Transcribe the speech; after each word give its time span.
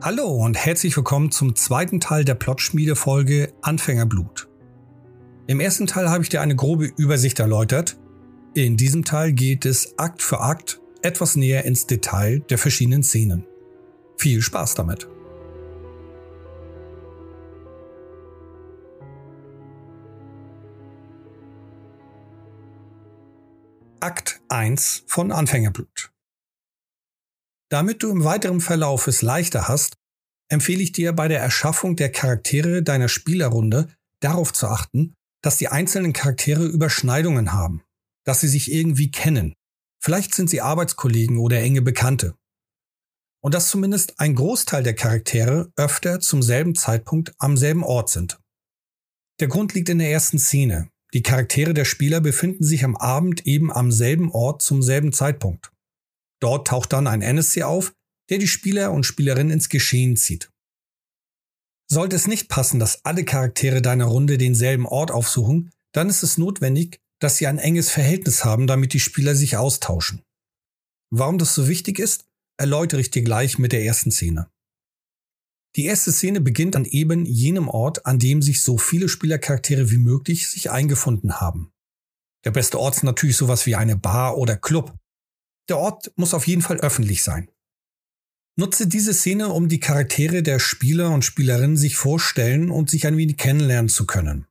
Hallo 0.00 0.28
und 0.28 0.56
herzlich 0.56 0.96
willkommen 0.96 1.32
zum 1.32 1.56
zweiten 1.56 1.98
Teil 1.98 2.24
der 2.24 2.36
Plotschmiede-Folge 2.36 3.52
Anfängerblut. 3.62 4.48
Im 5.48 5.58
ersten 5.58 5.88
Teil 5.88 6.08
habe 6.08 6.22
ich 6.22 6.28
dir 6.28 6.40
eine 6.40 6.54
grobe 6.54 6.84
Übersicht 6.84 7.40
erläutert. 7.40 7.98
In 8.54 8.76
diesem 8.76 9.04
Teil 9.04 9.32
geht 9.32 9.66
es 9.66 9.98
Akt 9.98 10.22
für 10.22 10.38
Akt 10.38 10.80
etwas 11.02 11.34
näher 11.34 11.64
ins 11.64 11.88
Detail 11.88 12.38
der 12.48 12.58
verschiedenen 12.58 13.02
Szenen. 13.02 13.44
Viel 14.16 14.40
Spaß 14.40 14.76
damit! 14.76 15.08
Akt 23.98 24.40
1 24.48 25.02
von 25.08 25.32
Anfängerblut. 25.32 26.12
Damit 27.70 28.02
du 28.02 28.10
im 28.10 28.24
weiteren 28.24 28.60
Verlauf 28.60 29.06
es 29.06 29.22
leichter 29.22 29.68
hast, 29.68 29.96
empfehle 30.50 30.82
ich 30.82 30.92
dir 30.92 31.12
bei 31.12 31.28
der 31.28 31.40
Erschaffung 31.40 31.96
der 31.96 32.10
Charaktere 32.10 32.82
deiner 32.82 33.08
Spielerrunde 33.08 33.88
darauf 34.20 34.52
zu 34.52 34.66
achten, 34.68 35.14
dass 35.42 35.58
die 35.58 35.68
einzelnen 35.68 36.12
Charaktere 36.12 36.64
Überschneidungen 36.64 37.52
haben, 37.52 37.82
dass 38.24 38.40
sie 38.40 38.48
sich 38.48 38.72
irgendwie 38.72 39.10
kennen. 39.10 39.54
Vielleicht 40.02 40.34
sind 40.34 40.48
sie 40.48 40.60
Arbeitskollegen 40.60 41.38
oder 41.38 41.60
enge 41.60 41.82
Bekannte. 41.82 42.34
Und 43.40 43.54
dass 43.54 43.68
zumindest 43.68 44.18
ein 44.18 44.34
Großteil 44.34 44.82
der 44.82 44.94
Charaktere 44.94 45.70
öfter 45.76 46.20
zum 46.20 46.42
selben 46.42 46.74
Zeitpunkt 46.74 47.34
am 47.38 47.56
selben 47.56 47.84
Ort 47.84 48.10
sind. 48.10 48.40
Der 49.40 49.48
Grund 49.48 49.74
liegt 49.74 49.88
in 49.88 49.98
der 49.98 50.10
ersten 50.10 50.38
Szene, 50.38 50.90
die 51.14 51.22
Charaktere 51.22 51.72
der 51.72 51.84
Spieler 51.84 52.20
befinden 52.20 52.64
sich 52.64 52.84
am 52.84 52.96
Abend 52.96 53.46
eben 53.46 53.72
am 53.72 53.92
selben 53.92 54.30
Ort 54.32 54.62
zum 54.62 54.82
selben 54.82 55.12
Zeitpunkt. 55.12 55.70
Dort 56.40 56.68
taucht 56.68 56.92
dann 56.92 57.06
ein 57.06 57.22
NSC 57.22 57.62
auf, 57.62 57.94
der 58.30 58.38
die 58.38 58.48
Spieler 58.48 58.92
und 58.92 59.04
Spielerinnen 59.04 59.52
ins 59.52 59.68
Geschehen 59.68 60.16
zieht. 60.16 60.50
Sollte 61.90 62.16
es 62.16 62.26
nicht 62.26 62.48
passen, 62.48 62.78
dass 62.78 63.04
alle 63.04 63.24
Charaktere 63.24 63.80
deiner 63.80 64.04
Runde 64.04 64.36
denselben 64.36 64.86
Ort 64.86 65.10
aufsuchen, 65.10 65.70
dann 65.92 66.08
ist 66.08 66.22
es 66.22 66.36
notwendig, 66.36 67.00
dass 67.18 67.38
sie 67.38 67.46
ein 67.46 67.58
enges 67.58 67.90
Verhältnis 67.90 68.44
haben, 68.44 68.66
damit 68.66 68.92
die 68.92 69.00
Spieler 69.00 69.34
sich 69.34 69.56
austauschen. 69.56 70.22
Warum 71.10 71.38
das 71.38 71.54
so 71.54 71.66
wichtig 71.66 71.98
ist, 71.98 72.26
erläutere 72.58 73.00
ich 73.00 73.10
dir 73.10 73.22
gleich 73.22 73.58
mit 73.58 73.72
der 73.72 73.82
ersten 73.84 74.10
Szene. 74.10 74.50
Die 75.76 75.84
erste 75.84 76.12
Szene 76.12 76.40
beginnt 76.40 76.76
an 76.76 76.84
eben 76.84 77.24
jenem 77.24 77.68
Ort, 77.68 78.04
an 78.06 78.18
dem 78.18 78.42
sich 78.42 78.62
so 78.62 78.78
viele 78.78 79.08
Spielercharaktere 79.08 79.90
wie 79.90 79.98
möglich 79.98 80.48
sich 80.48 80.70
eingefunden 80.70 81.40
haben. 81.40 81.72
Der 82.44 82.50
beste 82.50 82.78
Ort 82.78 82.96
ist 82.96 83.02
natürlich 83.02 83.36
sowas 83.36 83.66
wie 83.66 83.74
eine 83.74 83.96
Bar 83.96 84.36
oder 84.38 84.56
Club. 84.56 84.94
Der 85.68 85.78
Ort 85.78 86.12
muss 86.16 86.34
auf 86.34 86.46
jeden 86.46 86.62
Fall 86.62 86.78
öffentlich 86.80 87.22
sein. 87.22 87.50
Nutze 88.56 88.88
diese 88.88 89.14
Szene, 89.14 89.48
um 89.50 89.68
die 89.68 89.80
Charaktere 89.80 90.42
der 90.42 90.58
Spieler 90.58 91.10
und 91.10 91.24
Spielerinnen 91.24 91.76
sich 91.76 91.96
vorstellen 91.96 92.70
und 92.70 92.90
sich 92.90 93.06
ein 93.06 93.16
wenig 93.16 93.36
kennenlernen 93.36 93.88
zu 93.88 94.04
können. 94.04 94.46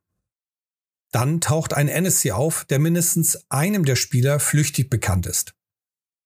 Dann 1.10 1.40
taucht 1.40 1.74
ein 1.74 1.88
NSC 1.88 2.32
auf, 2.32 2.64
der 2.66 2.78
mindestens 2.78 3.44
einem 3.50 3.84
der 3.84 3.96
Spieler 3.96 4.40
flüchtig 4.40 4.88
bekannt 4.88 5.26
ist. 5.26 5.54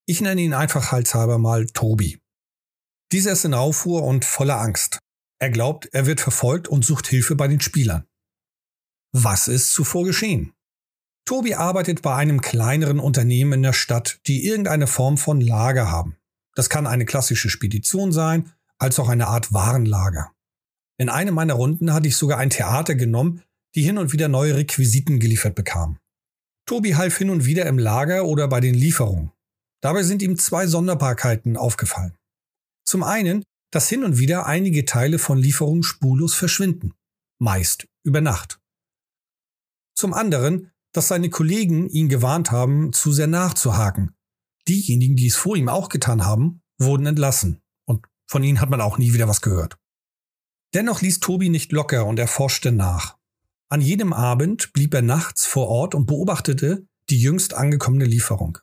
Ich 0.05 0.21
nenne 0.21 0.41
ihn 0.41 0.53
einfach 0.53 0.91
halshalber 0.91 1.37
mal 1.37 1.65
Tobi. 1.67 2.19
Dieser 3.11 3.33
ist 3.33 3.45
in 3.45 3.53
Aufruhr 3.53 4.03
und 4.03 4.25
voller 4.25 4.59
Angst. 4.59 4.99
Er 5.39 5.49
glaubt, 5.49 5.87
er 5.91 6.05
wird 6.05 6.21
verfolgt 6.21 6.67
und 6.67 6.85
sucht 6.85 7.07
Hilfe 7.07 7.35
bei 7.35 7.47
den 7.47 7.61
Spielern. 7.61 8.05
Was 9.11 9.47
ist 9.47 9.73
zuvor 9.73 10.05
geschehen? 10.05 10.52
Tobi 11.25 11.55
arbeitet 11.55 12.01
bei 12.01 12.15
einem 12.15 12.41
kleineren 12.41 12.99
Unternehmen 12.99 13.53
in 13.53 13.63
der 13.63 13.73
Stadt, 13.73 14.19
die 14.27 14.45
irgendeine 14.45 14.87
Form 14.87 15.17
von 15.17 15.39
Lager 15.39 15.89
haben. 15.89 16.17
Das 16.55 16.69
kann 16.69 16.85
eine 16.85 17.05
klassische 17.05 17.49
Spedition 17.49 18.11
sein, 18.11 18.51
als 18.77 18.99
auch 18.99 19.07
eine 19.07 19.27
Art 19.27 19.53
Warenlager. 19.53 20.33
In 20.97 21.09
einem 21.09 21.35
meiner 21.35 21.53
Runden 21.53 21.93
hatte 21.93 22.07
ich 22.07 22.17
sogar 22.17 22.37
ein 22.39 22.49
Theater 22.49 22.95
genommen, 22.95 23.41
die 23.75 23.83
hin 23.83 23.97
und 23.97 24.11
wieder 24.11 24.27
neue 24.27 24.55
Requisiten 24.55 25.19
geliefert 25.19 25.55
bekam. 25.55 25.97
Tobi 26.65 26.95
half 26.95 27.17
hin 27.17 27.29
und 27.29 27.45
wieder 27.45 27.65
im 27.65 27.79
Lager 27.79 28.25
oder 28.25 28.47
bei 28.47 28.59
den 28.59 28.73
Lieferungen. 28.73 29.31
Dabei 29.81 30.03
sind 30.03 30.21
ihm 30.21 30.37
zwei 30.37 30.67
Sonderbarkeiten 30.67 31.57
aufgefallen. 31.57 32.15
Zum 32.85 33.03
einen, 33.03 33.43
dass 33.71 33.89
hin 33.89 34.03
und 34.03 34.17
wieder 34.17 34.45
einige 34.45 34.85
Teile 34.85 35.19
von 35.19 35.37
Lieferungen 35.37 35.83
spurlos 35.83 36.35
verschwinden, 36.35 36.93
meist 37.39 37.87
über 38.03 38.21
Nacht. 38.21 38.59
Zum 39.95 40.13
anderen, 40.13 40.71
dass 40.93 41.09
seine 41.09 41.29
Kollegen 41.29 41.89
ihn 41.89 42.07
gewarnt 42.07 42.51
haben, 42.51 42.93
zu 42.93 43.11
sehr 43.11 43.27
nachzuhaken. 43.27 44.15
Diejenigen, 44.67 45.15
die 45.15 45.27
es 45.27 45.35
vor 45.35 45.57
ihm 45.57 45.67
auch 45.67 45.89
getan 45.89 46.25
haben, 46.25 46.61
wurden 46.77 47.05
entlassen 47.05 47.61
und 47.85 48.05
von 48.25 48.43
ihnen 48.43 48.61
hat 48.61 48.69
man 48.69 48.81
auch 48.81 48.97
nie 48.97 49.13
wieder 49.13 49.27
was 49.27 49.41
gehört. 49.41 49.77
Dennoch 50.73 51.01
ließ 51.01 51.19
Tobi 51.19 51.49
nicht 51.49 51.71
locker 51.71 52.05
und 52.05 52.17
er 52.17 52.27
forschte 52.27 52.71
nach. 52.71 53.17
An 53.69 53.81
jedem 53.81 54.13
Abend 54.13 54.71
blieb 54.73 54.93
er 54.93 55.01
nachts 55.01 55.45
vor 55.45 55.67
Ort 55.67 55.95
und 55.95 56.05
beobachtete 56.05 56.87
die 57.09 57.19
jüngst 57.19 57.53
angekommene 57.53 58.05
Lieferung. 58.05 58.59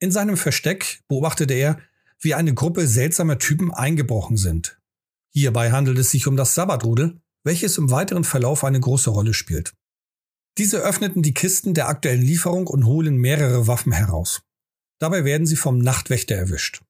In 0.00 0.12
seinem 0.12 0.36
Versteck 0.36 1.02
beobachtete 1.08 1.54
er, 1.54 1.80
wie 2.20 2.34
eine 2.34 2.54
Gruppe 2.54 2.86
seltsamer 2.86 3.38
Typen 3.38 3.72
eingebrochen 3.72 4.36
sind. 4.36 4.80
Hierbei 5.32 5.70
handelt 5.70 5.98
es 5.98 6.10
sich 6.10 6.26
um 6.26 6.36
das 6.36 6.54
Sabbatrudel, 6.54 7.20
welches 7.44 7.78
im 7.78 7.90
weiteren 7.90 8.24
Verlauf 8.24 8.64
eine 8.64 8.80
große 8.80 9.10
Rolle 9.10 9.34
spielt. 9.34 9.74
Diese 10.58 10.78
öffneten 10.78 11.22
die 11.22 11.34
Kisten 11.34 11.72
der 11.72 11.88
aktuellen 11.88 12.20
Lieferung 12.20 12.66
und 12.66 12.84
holen 12.84 13.16
mehrere 13.16 13.68
Waffen 13.68 13.92
heraus. 13.92 14.42
Dabei 14.98 15.24
werden 15.24 15.46
sie 15.46 15.54
vom 15.54 15.78
Nachtwächter 15.78 16.34
erwischt. 16.34 16.82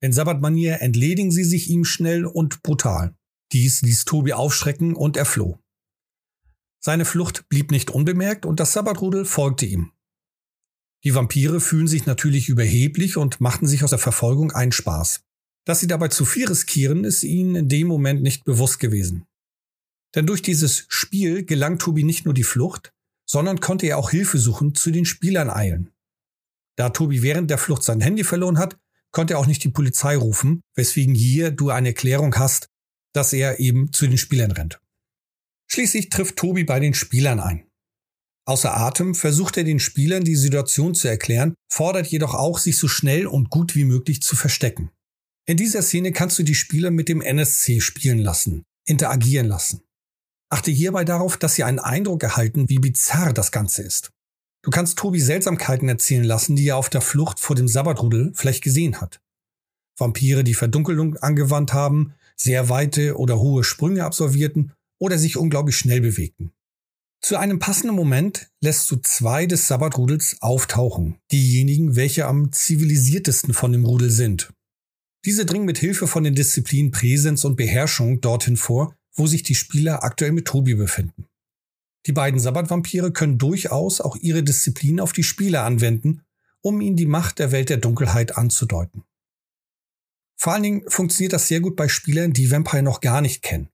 In 0.00 0.12
Sabbatmanier 0.12 0.82
entledigen 0.82 1.30
sie 1.30 1.44
sich 1.44 1.70
ihm 1.70 1.86
schnell 1.86 2.26
und 2.26 2.62
brutal. 2.62 3.16
Dies 3.52 3.80
ließ 3.80 4.04
Tobi 4.04 4.34
aufschrecken 4.34 4.94
und 4.94 5.16
er 5.16 5.24
floh. 5.24 5.58
Seine 6.80 7.06
Flucht 7.06 7.48
blieb 7.48 7.70
nicht 7.70 7.90
unbemerkt 7.90 8.44
und 8.44 8.60
das 8.60 8.74
Sabbatrudel 8.74 9.24
folgte 9.24 9.64
ihm. 9.64 9.92
Die 11.02 11.14
Vampire 11.14 11.60
fühlen 11.60 11.88
sich 11.88 12.04
natürlich 12.04 12.50
überheblich 12.50 13.16
und 13.16 13.40
machten 13.40 13.66
sich 13.66 13.82
aus 13.84 13.90
der 13.90 13.98
Verfolgung 13.98 14.52
einen 14.52 14.72
Spaß. 14.72 15.22
Dass 15.64 15.80
sie 15.80 15.86
dabei 15.86 16.08
zu 16.08 16.26
viel 16.26 16.46
riskieren, 16.46 17.04
ist 17.04 17.24
ihnen 17.24 17.54
in 17.54 17.68
dem 17.68 17.86
Moment 17.88 18.22
nicht 18.22 18.44
bewusst 18.44 18.78
gewesen. 18.78 19.24
Denn 20.14 20.26
durch 20.26 20.42
dieses 20.42 20.84
Spiel 20.88 21.44
gelang 21.44 21.78
Tobi 21.78 22.04
nicht 22.04 22.24
nur 22.24 22.34
die 22.34 22.44
Flucht, 22.44 22.92
sondern 23.30 23.60
konnte 23.60 23.86
er 23.86 23.98
auch 23.98 24.10
Hilfe 24.10 24.38
suchen 24.38 24.74
zu 24.74 24.90
den 24.90 25.04
Spielern 25.04 25.50
eilen. 25.50 25.92
Da 26.76 26.90
Tobi 26.90 27.22
während 27.22 27.50
der 27.50 27.58
Flucht 27.58 27.82
sein 27.82 28.00
Handy 28.00 28.24
verloren 28.24 28.58
hat, 28.58 28.78
konnte 29.10 29.34
er 29.34 29.38
auch 29.40 29.46
nicht 29.46 29.64
die 29.64 29.70
Polizei 29.70 30.16
rufen, 30.16 30.60
weswegen 30.74 31.14
hier 31.14 31.50
du 31.50 31.70
eine 31.70 31.88
Erklärung 31.88 32.34
hast, 32.36 32.68
dass 33.12 33.32
er 33.32 33.58
eben 33.58 33.92
zu 33.92 34.06
den 34.06 34.18
Spielern 34.18 34.52
rennt. 34.52 34.80
Schließlich 35.70 36.08
trifft 36.08 36.36
Tobi 36.36 36.64
bei 36.64 36.80
den 36.80 36.94
Spielern 36.94 37.40
ein. 37.40 37.64
Außer 38.46 38.74
Atem 38.74 39.14
versucht 39.14 39.58
er 39.58 39.64
den 39.64 39.80
Spielern 39.80 40.24
die 40.24 40.36
Situation 40.36 40.94
zu 40.94 41.08
erklären, 41.08 41.54
fordert 41.70 42.06
jedoch 42.06 42.34
auch, 42.34 42.58
sich 42.58 42.78
so 42.78 42.88
schnell 42.88 43.26
und 43.26 43.50
gut 43.50 43.74
wie 43.74 43.84
möglich 43.84 44.22
zu 44.22 44.36
verstecken. 44.36 44.90
In 45.46 45.58
dieser 45.58 45.82
Szene 45.82 46.12
kannst 46.12 46.38
du 46.38 46.42
die 46.42 46.54
Spieler 46.54 46.90
mit 46.90 47.08
dem 47.08 47.20
NSC 47.20 47.80
spielen 47.80 48.18
lassen, 48.18 48.64
interagieren 48.86 49.48
lassen. 49.48 49.82
Achte 50.50 50.70
hierbei 50.70 51.04
darauf, 51.04 51.36
dass 51.36 51.54
sie 51.54 51.64
einen 51.64 51.78
Eindruck 51.78 52.22
erhalten, 52.22 52.68
wie 52.68 52.78
bizarr 52.78 53.32
das 53.32 53.52
Ganze 53.52 53.82
ist. 53.82 54.10
Du 54.62 54.70
kannst 54.70 54.98
Tobi 54.98 55.20
Seltsamkeiten 55.20 55.88
erzählen 55.88 56.24
lassen, 56.24 56.56
die 56.56 56.68
er 56.68 56.76
auf 56.76 56.90
der 56.90 57.00
Flucht 57.00 57.38
vor 57.38 57.54
dem 57.54 57.68
Sabbatrudel 57.68 58.32
vielleicht 58.34 58.64
gesehen 58.64 59.00
hat. 59.00 59.20
Vampire, 59.98 60.44
die 60.44 60.54
Verdunkelung 60.54 61.16
angewandt 61.16 61.72
haben, 61.72 62.14
sehr 62.36 62.68
weite 62.68 63.16
oder 63.18 63.38
hohe 63.40 63.64
Sprünge 63.64 64.04
absolvierten 64.04 64.72
oder 65.00 65.18
sich 65.18 65.36
unglaublich 65.36 65.76
schnell 65.76 66.00
bewegten. 66.00 66.52
Zu 67.20 67.36
einem 67.36 67.58
passenden 67.58 67.96
Moment 67.96 68.48
lässt 68.62 68.90
du 68.90 68.96
zwei 68.96 69.46
des 69.46 69.66
Sabbatrudels 69.66 70.36
auftauchen, 70.40 71.18
diejenigen, 71.32 71.96
welche 71.96 72.26
am 72.26 72.52
zivilisiertesten 72.52 73.54
von 73.54 73.72
dem 73.72 73.84
Rudel 73.84 74.10
sind. 74.10 74.52
Diese 75.24 75.44
dringen 75.44 75.64
mit 75.64 75.78
Hilfe 75.78 76.06
von 76.06 76.22
den 76.22 76.36
Disziplinen 76.36 76.92
Präsenz 76.92 77.44
und 77.44 77.56
Beherrschung 77.56 78.20
dorthin 78.20 78.56
vor, 78.56 78.94
wo 79.18 79.26
sich 79.26 79.42
die 79.42 79.54
Spieler 79.54 80.04
aktuell 80.04 80.32
mit 80.32 80.46
Tobi 80.46 80.74
befinden. 80.74 81.26
Die 82.06 82.12
beiden 82.12 82.40
Sabbatvampire 82.40 83.12
können 83.12 83.38
durchaus 83.38 84.00
auch 84.00 84.16
ihre 84.16 84.42
Disziplin 84.42 85.00
auf 85.00 85.12
die 85.12 85.22
Spieler 85.22 85.64
anwenden, 85.64 86.22
um 86.60 86.80
ihnen 86.80 86.96
die 86.96 87.06
Macht 87.06 87.38
der 87.38 87.52
Welt 87.52 87.68
der 87.70 87.76
Dunkelheit 87.76 88.36
anzudeuten. 88.36 89.04
Vor 90.40 90.52
allen 90.52 90.62
Dingen 90.62 90.84
funktioniert 90.88 91.32
das 91.32 91.48
sehr 91.48 91.60
gut 91.60 91.76
bei 91.76 91.88
Spielern, 91.88 92.32
die 92.32 92.50
Vampire 92.50 92.82
noch 92.82 93.00
gar 93.00 93.20
nicht 93.20 93.42
kennen. 93.42 93.68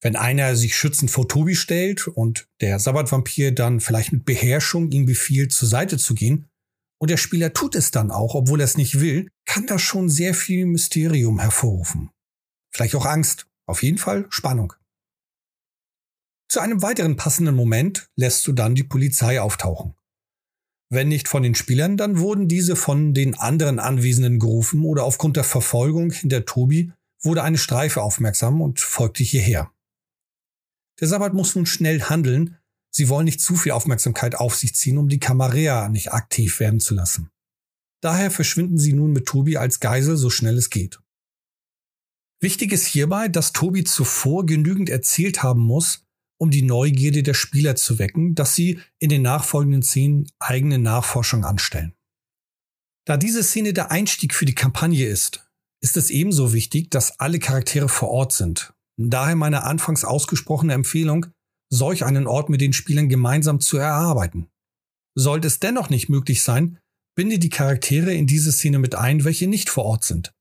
Wenn 0.00 0.16
einer 0.16 0.56
sich 0.56 0.74
schützend 0.74 1.10
vor 1.10 1.28
Tobi 1.28 1.54
stellt 1.54 2.08
und 2.08 2.48
der 2.60 2.78
Sabbatvampir 2.78 3.52
dann 3.52 3.78
vielleicht 3.78 4.12
mit 4.12 4.24
Beherrschung 4.24 4.90
ihm 4.90 5.06
befiehlt, 5.06 5.52
zur 5.52 5.68
Seite 5.68 5.98
zu 5.98 6.14
gehen, 6.14 6.48
und 6.98 7.10
der 7.10 7.16
Spieler 7.16 7.52
tut 7.52 7.74
es 7.74 7.90
dann 7.90 8.10
auch, 8.12 8.34
obwohl 8.34 8.60
er 8.60 8.64
es 8.64 8.76
nicht 8.76 9.00
will, 9.00 9.28
kann 9.44 9.66
das 9.66 9.82
schon 9.82 10.08
sehr 10.08 10.34
viel 10.34 10.66
Mysterium 10.66 11.40
hervorrufen. 11.40 12.10
Vielleicht 12.72 12.94
auch 12.94 13.06
Angst, 13.06 13.46
auf 13.72 13.82
jeden 13.82 13.98
Fall 13.98 14.26
Spannung. 14.30 14.74
Zu 16.48 16.60
einem 16.60 16.82
weiteren 16.82 17.16
passenden 17.16 17.56
Moment 17.56 18.10
lässt 18.14 18.46
du 18.46 18.52
dann 18.52 18.74
die 18.74 18.84
Polizei 18.84 19.40
auftauchen. 19.40 19.94
Wenn 20.90 21.08
nicht 21.08 21.26
von 21.26 21.42
den 21.42 21.54
Spielern, 21.54 21.96
dann 21.96 22.18
wurden 22.18 22.48
diese 22.48 22.76
von 22.76 23.14
den 23.14 23.34
anderen 23.34 23.78
Anwesenden 23.78 24.38
gerufen 24.38 24.84
oder 24.84 25.04
aufgrund 25.04 25.38
der 25.38 25.44
Verfolgung 25.44 26.12
hinter 26.12 26.44
Tobi 26.44 26.92
wurde 27.22 27.42
eine 27.42 27.56
Streife 27.56 28.02
aufmerksam 28.02 28.60
und 28.60 28.80
folgte 28.80 29.24
hierher. 29.24 29.72
Der 31.00 31.08
Sabbat 31.08 31.32
muss 31.32 31.54
nun 31.54 31.64
schnell 31.64 32.02
handeln. 32.02 32.58
Sie 32.90 33.08
wollen 33.08 33.24
nicht 33.24 33.40
zu 33.40 33.56
viel 33.56 33.72
Aufmerksamkeit 33.72 34.34
auf 34.34 34.54
sich 34.54 34.74
ziehen, 34.74 34.98
um 34.98 35.08
die 35.08 35.20
Camarilla 35.20 35.88
nicht 35.88 36.12
aktiv 36.12 36.60
werden 36.60 36.80
zu 36.80 36.94
lassen. 36.94 37.30
Daher 38.02 38.30
verschwinden 38.30 38.76
sie 38.76 38.92
nun 38.92 39.12
mit 39.12 39.24
Tobi 39.24 39.56
als 39.56 39.80
Geisel 39.80 40.18
so 40.18 40.28
schnell 40.28 40.58
es 40.58 40.68
geht. 40.68 41.00
Wichtig 42.42 42.72
ist 42.72 42.86
hierbei, 42.86 43.28
dass 43.28 43.52
Tobi 43.52 43.84
zuvor 43.84 44.44
genügend 44.44 44.90
erzählt 44.90 45.44
haben 45.44 45.60
muss, 45.60 46.04
um 46.40 46.50
die 46.50 46.62
Neugierde 46.62 47.22
der 47.22 47.34
Spieler 47.34 47.76
zu 47.76 48.00
wecken, 48.00 48.34
dass 48.34 48.56
sie 48.56 48.80
in 48.98 49.10
den 49.10 49.22
nachfolgenden 49.22 49.82
Szenen 49.82 50.26
eigene 50.40 50.78
Nachforschung 50.78 51.44
anstellen. 51.44 51.94
Da 53.06 53.16
diese 53.16 53.44
Szene 53.44 53.72
der 53.72 53.92
Einstieg 53.92 54.34
für 54.34 54.44
die 54.44 54.56
Kampagne 54.56 55.06
ist, 55.06 55.48
ist 55.80 55.96
es 55.96 56.10
ebenso 56.10 56.52
wichtig, 56.52 56.90
dass 56.90 57.20
alle 57.20 57.38
Charaktere 57.38 57.88
vor 57.88 58.10
Ort 58.10 58.32
sind. 58.32 58.74
Daher 58.96 59.36
meine 59.36 59.62
anfangs 59.62 60.04
ausgesprochene 60.04 60.72
Empfehlung, 60.72 61.26
solch 61.70 62.04
einen 62.04 62.26
Ort 62.26 62.48
mit 62.48 62.60
den 62.60 62.72
Spielern 62.72 63.08
gemeinsam 63.08 63.60
zu 63.60 63.78
erarbeiten. 63.78 64.48
Sollte 65.16 65.46
es 65.46 65.60
dennoch 65.60 65.90
nicht 65.90 66.08
möglich 66.08 66.42
sein, 66.42 66.78
binde 67.16 67.38
die 67.38 67.50
Charaktere 67.50 68.12
in 68.12 68.26
diese 68.26 68.50
Szene 68.50 68.80
mit 68.80 68.96
ein, 68.96 69.24
welche 69.24 69.46
nicht 69.46 69.70
vor 69.70 69.84
Ort 69.84 70.04
sind. 70.04 70.34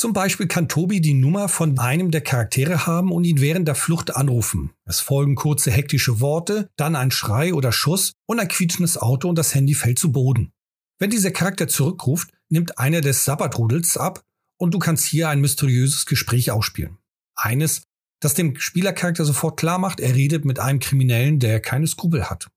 Zum 0.00 0.14
Beispiel 0.14 0.46
kann 0.48 0.66
Tobi 0.66 1.02
die 1.02 1.12
Nummer 1.12 1.50
von 1.50 1.78
einem 1.78 2.10
der 2.10 2.22
Charaktere 2.22 2.86
haben 2.86 3.12
und 3.12 3.24
ihn 3.24 3.42
während 3.42 3.68
der 3.68 3.74
Flucht 3.74 4.16
anrufen. 4.16 4.72
Es 4.86 5.00
folgen 5.00 5.34
kurze 5.34 5.70
hektische 5.70 6.20
Worte, 6.20 6.70
dann 6.76 6.96
ein 6.96 7.10
Schrei 7.10 7.52
oder 7.52 7.70
Schuss 7.70 8.14
und 8.24 8.40
ein 8.40 8.48
quietschendes 8.48 8.96
Auto 8.96 9.28
und 9.28 9.36
das 9.36 9.54
Handy 9.54 9.74
fällt 9.74 9.98
zu 9.98 10.10
Boden. 10.10 10.52
Wenn 10.98 11.10
dieser 11.10 11.32
Charakter 11.32 11.68
zurückruft, 11.68 12.30
nimmt 12.48 12.78
einer 12.78 13.02
des 13.02 13.26
Sabbatrudels 13.26 13.98
ab 13.98 14.24
und 14.56 14.72
du 14.72 14.78
kannst 14.78 15.04
hier 15.04 15.28
ein 15.28 15.42
mysteriöses 15.42 16.06
Gespräch 16.06 16.50
ausspielen. 16.50 16.96
Eines, 17.34 17.82
das 18.20 18.32
dem 18.32 18.58
Spielercharakter 18.58 19.26
sofort 19.26 19.60
klar 19.60 19.76
macht, 19.76 20.00
er 20.00 20.14
redet 20.14 20.46
mit 20.46 20.60
einem 20.60 20.80
Kriminellen, 20.80 21.40
der 21.40 21.60
keine 21.60 21.86
Skrupel 21.86 22.30
hat. 22.30 22.48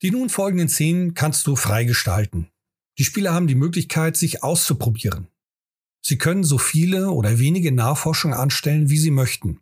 Die 0.00 0.10
nun 0.10 0.30
folgenden 0.30 0.70
Szenen 0.70 1.12
kannst 1.12 1.46
du 1.46 1.56
freigestalten. 1.56 2.48
Die 2.96 3.04
Spieler 3.04 3.34
haben 3.34 3.48
die 3.48 3.54
Möglichkeit, 3.54 4.16
sich 4.16 4.42
auszuprobieren. 4.42 5.28
Sie 6.04 6.18
können 6.18 6.44
so 6.44 6.58
viele 6.58 7.10
oder 7.10 7.38
wenige 7.38 7.72
Nachforschungen 7.72 8.36
anstellen, 8.36 8.90
wie 8.90 8.98
sie 8.98 9.10
möchten. 9.10 9.60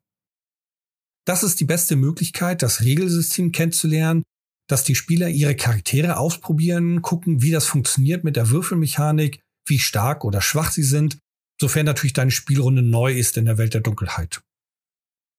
Das 1.27 1.43
ist 1.43 1.61
die 1.61 1.67
beste 1.67 1.97
Möglichkeit, 1.97 2.63
das 2.63 2.81
Regelsystem 2.81 3.53
kennenzulernen, 3.53 4.23
dass 4.69 4.85
die 4.85 4.95
Spieler 4.95 5.29
ihre 5.29 5.55
Charaktere 5.55 6.17
ausprobieren, 6.17 7.03
gucken, 7.03 7.43
wie 7.43 7.51
das 7.51 7.67
funktioniert 7.67 8.25
mit 8.25 8.37
der 8.37 8.51
Würfelmechanik, 8.51 9.41
wie 9.67 9.79
stark 9.79 10.25
oder 10.25 10.41
schwach 10.41 10.71
sie 10.71 10.83
sind, 10.83 11.19
sofern 11.61 11.87
natürlich 11.87 12.15
deine 12.15 12.31
Spielrunde 12.31 12.83
neu 12.83 13.13
ist 13.13 13.37
in 13.37 13.45
der 13.45 13.59
Welt 13.59 13.75
der 13.75 13.83
Dunkelheit. 13.83 14.41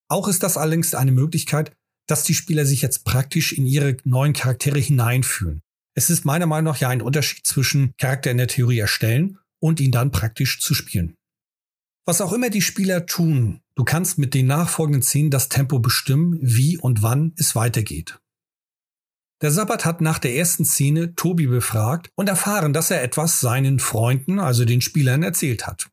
Auch 0.07 0.27
ist 0.27 0.43
das 0.43 0.57
allerdings 0.57 0.93
eine 0.93 1.11
Möglichkeit, 1.11 1.71
dass 2.07 2.23
die 2.23 2.33
Spieler 2.33 2.65
sich 2.65 2.81
jetzt 2.81 3.05
praktisch 3.05 3.53
in 3.53 3.65
ihre 3.65 3.97
neuen 4.03 4.33
Charaktere 4.33 4.79
hineinfühlen. 4.79 5.61
Es 5.95 6.09
ist 6.09 6.25
meiner 6.25 6.45
Meinung 6.45 6.73
nach 6.73 6.79
ja 6.79 6.89
ein 6.89 7.01
Unterschied 7.01 7.45
zwischen 7.45 7.93
Charakter 7.97 8.31
in 8.31 8.37
der 8.37 8.47
Theorie 8.47 8.79
erstellen 8.79 9.39
und 9.61 9.79
ihn 9.79 9.91
dann 9.91 10.11
praktisch 10.11 10.59
zu 10.59 10.73
spielen. 10.73 11.15
Was 12.05 12.19
auch 12.19 12.33
immer 12.33 12.49
die 12.49 12.61
Spieler 12.61 13.05
tun, 13.05 13.61
du 13.75 13.83
kannst 13.83 14.17
mit 14.17 14.33
den 14.33 14.47
nachfolgenden 14.47 15.03
Szenen 15.03 15.29
das 15.29 15.49
Tempo 15.49 15.79
bestimmen, 15.79 16.39
wie 16.41 16.77
und 16.77 17.03
wann 17.03 17.33
es 17.37 17.55
weitergeht. 17.55 18.19
Der 19.41 19.51
Sabbat 19.51 19.85
hat 19.85 20.01
nach 20.01 20.19
der 20.19 20.35
ersten 20.35 20.65
Szene 20.65 21.15
Tobi 21.15 21.47
befragt 21.47 22.09
und 22.15 22.27
erfahren, 22.27 22.73
dass 22.73 22.91
er 22.91 23.01
etwas 23.01 23.39
seinen 23.39 23.79
Freunden, 23.79 24.39
also 24.39 24.65
den 24.65 24.81
Spielern, 24.81 25.23
erzählt 25.23 25.65
hat. 25.65 25.89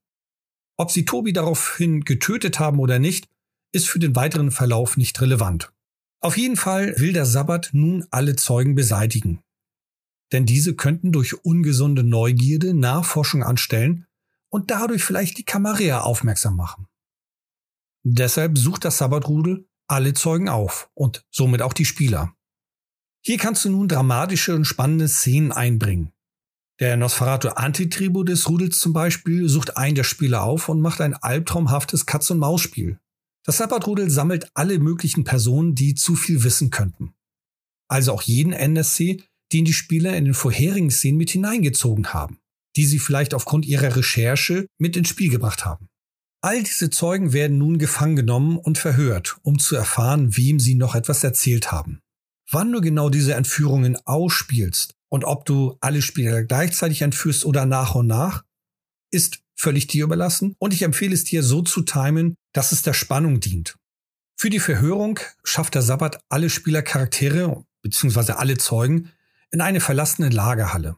Ob 0.78 0.90
sie 0.90 1.04
Tobi 1.04 1.32
daraufhin 1.32 2.04
getötet 2.04 2.58
haben 2.58 2.78
oder 2.78 2.98
nicht, 2.98 3.26
ist 3.72 3.88
für 3.88 3.98
den 3.98 4.16
weiteren 4.16 4.50
Verlauf 4.50 4.96
nicht 4.96 5.20
relevant. 5.20 5.72
Auf 6.20 6.36
jeden 6.36 6.56
Fall 6.56 6.98
will 6.98 7.12
der 7.12 7.26
Sabbat 7.26 7.70
nun 7.72 8.06
alle 8.10 8.36
Zeugen 8.36 8.74
beseitigen. 8.74 9.40
Denn 10.32 10.46
diese 10.46 10.74
könnten 10.74 11.12
durch 11.12 11.44
ungesunde 11.44 12.04
Neugierde 12.04 12.74
Nachforschung 12.74 13.42
anstellen 13.42 14.06
und 14.50 14.70
dadurch 14.70 15.02
vielleicht 15.02 15.38
die 15.38 15.44
Kamera 15.44 16.00
aufmerksam 16.00 16.56
machen. 16.56 16.86
Deshalb 18.04 18.58
sucht 18.58 18.84
das 18.84 18.98
Sabbatrudel 18.98 19.68
alle 19.88 20.14
Zeugen 20.14 20.48
auf 20.48 20.90
und 20.94 21.26
somit 21.30 21.62
auch 21.62 21.72
die 21.72 21.84
Spieler. 21.86 22.34
Hier 23.24 23.38
kannst 23.38 23.64
du 23.64 23.70
nun 23.70 23.88
dramatische 23.88 24.54
und 24.54 24.64
spannende 24.64 25.08
Szenen 25.08 25.52
einbringen. 25.52 26.12
Der 26.80 26.96
Nosferatu 26.96 27.48
Antitribu 27.48 28.22
des 28.22 28.48
Rudels 28.48 28.78
zum 28.78 28.92
Beispiel 28.92 29.48
sucht 29.48 29.76
einen 29.76 29.96
der 29.96 30.04
Spieler 30.04 30.44
auf 30.44 30.68
und 30.68 30.80
macht 30.80 31.00
ein 31.00 31.14
albtraumhaftes 31.14 32.06
Katz-und-Maus-Spiel. 32.06 33.00
Das 33.44 33.56
Sabbatrudel 33.56 34.10
sammelt 34.10 34.50
alle 34.54 34.78
möglichen 34.78 35.24
Personen, 35.24 35.74
die 35.74 35.94
zu 35.94 36.14
viel 36.14 36.44
wissen 36.44 36.70
könnten. 36.70 37.14
Also 37.88 38.12
auch 38.12 38.22
jeden 38.22 38.52
NSC, 38.52 39.24
den 39.52 39.64
die 39.64 39.72
Spieler 39.72 40.16
in 40.16 40.24
den 40.24 40.34
vorherigen 40.34 40.90
Szenen 40.90 41.18
mit 41.18 41.30
hineingezogen 41.30 42.12
haben, 42.12 42.38
die 42.76 42.84
sie 42.84 42.98
vielleicht 42.98 43.34
aufgrund 43.34 43.66
ihrer 43.66 43.96
Recherche 43.96 44.66
mit 44.78 44.96
ins 44.96 45.08
Spiel 45.08 45.30
gebracht 45.30 45.64
haben. 45.64 45.88
All 46.40 46.62
diese 46.62 46.90
Zeugen 46.90 47.32
werden 47.32 47.58
nun 47.58 47.78
gefangen 47.78 48.14
genommen 48.14 48.58
und 48.58 48.78
verhört, 48.78 49.38
um 49.42 49.58
zu 49.58 49.74
erfahren, 49.74 50.36
wem 50.36 50.60
sie 50.60 50.76
noch 50.76 50.94
etwas 50.94 51.24
erzählt 51.24 51.72
haben. 51.72 52.00
Wann 52.50 52.72
du 52.72 52.80
genau 52.80 53.10
diese 53.10 53.34
Entführungen 53.34 53.96
ausspielst 54.06 54.94
und 55.10 55.24
ob 55.24 55.44
du 55.44 55.76
alle 55.80 56.00
Spieler 56.00 56.44
gleichzeitig 56.44 57.02
entführst 57.02 57.44
oder 57.44 57.66
nach 57.66 57.94
und 57.94 58.06
nach, 58.06 58.44
ist 59.10 59.40
völlig 59.56 59.88
dir 59.88 60.04
überlassen 60.04 60.54
und 60.58 60.72
ich 60.72 60.82
empfehle 60.82 61.14
es 61.14 61.24
dir 61.24 61.42
so 61.42 61.62
zu 61.62 61.82
timen, 61.82 62.36
dass 62.52 62.72
es 62.72 62.82
der 62.82 62.94
Spannung 62.94 63.40
dient. 63.40 63.76
Für 64.36 64.50
die 64.50 64.60
Verhörung 64.60 65.18
schafft 65.42 65.74
der 65.74 65.82
Sabbat 65.82 66.20
alle 66.28 66.48
Spielercharaktere 66.48 67.64
bzw. 67.82 68.32
alle 68.32 68.56
Zeugen 68.56 69.10
in 69.50 69.60
eine 69.60 69.80
verlassene 69.80 70.28
Lagerhalle. 70.28 70.96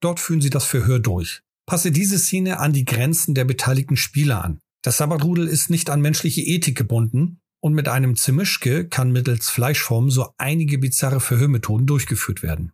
Dort 0.00 0.20
führen 0.20 0.40
sie 0.40 0.50
das 0.50 0.64
Verhör 0.64 0.98
durch. 0.98 1.42
Passe 1.66 1.92
diese 1.92 2.18
Szene 2.18 2.58
an 2.58 2.72
die 2.72 2.84
Grenzen 2.84 3.34
der 3.34 3.44
beteiligten 3.44 3.96
Spieler 3.96 4.44
an. 4.44 4.60
Das 4.82 4.96
Sabbatrudel 4.96 5.46
ist 5.46 5.70
nicht 5.70 5.90
an 5.90 6.00
menschliche 6.00 6.40
Ethik 6.40 6.76
gebunden 6.76 7.40
und 7.62 7.74
mit 7.74 7.88
einem 7.88 8.16
Zemischke 8.16 8.88
kann 8.88 9.12
mittels 9.12 9.50
Fleischform 9.50 10.10
so 10.10 10.32
einige 10.38 10.78
bizarre 10.78 11.20
Verhörmethoden 11.20 11.86
durchgeführt 11.86 12.42
werden. 12.42 12.72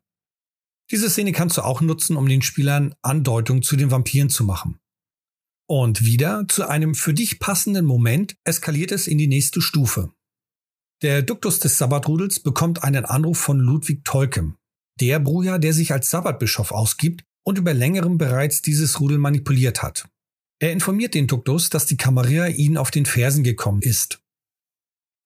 Diese 0.90 1.10
Szene 1.10 1.32
kannst 1.32 1.56
du 1.56 1.62
auch 1.62 1.80
nutzen, 1.80 2.16
um 2.16 2.28
den 2.28 2.42
Spielern 2.42 2.94
Andeutungen 3.02 3.62
zu 3.62 3.76
den 3.76 3.90
Vampiren 3.90 4.30
zu 4.30 4.44
machen. 4.44 4.78
Und 5.68 6.04
wieder 6.04 6.46
zu 6.46 6.68
einem 6.68 6.94
für 6.94 7.12
dich 7.12 7.40
passenden 7.40 7.84
Moment 7.84 8.36
eskaliert 8.44 8.92
es 8.92 9.08
in 9.08 9.18
die 9.18 9.26
nächste 9.26 9.60
Stufe. 9.60 10.12
Der 11.02 11.22
Duktus 11.22 11.58
des 11.58 11.76
Sabbatrudels 11.76 12.40
bekommt 12.40 12.84
einen 12.84 13.04
Anruf 13.04 13.38
von 13.38 13.58
Ludwig 13.58 14.04
Tolkem, 14.04 14.56
der 15.00 15.20
Bruja, 15.20 15.58
der 15.58 15.72
sich 15.72 15.92
als 15.92 16.10
Sabbatbischof 16.10 16.72
ausgibt 16.72 17.24
und 17.44 17.58
über 17.58 17.74
längerem 17.74 18.18
bereits 18.18 18.62
dieses 18.62 19.00
Rudel 19.00 19.18
manipuliert 19.18 19.82
hat. 19.82 20.08
Er 20.58 20.72
informiert 20.72 21.14
den 21.14 21.26
Duktus, 21.26 21.68
dass 21.70 21.86
die 21.86 21.96
Camarilla 21.96 22.46
ihnen 22.48 22.78
auf 22.78 22.90
den 22.90 23.06
Fersen 23.06 23.44
gekommen 23.44 23.82
ist 23.82 24.20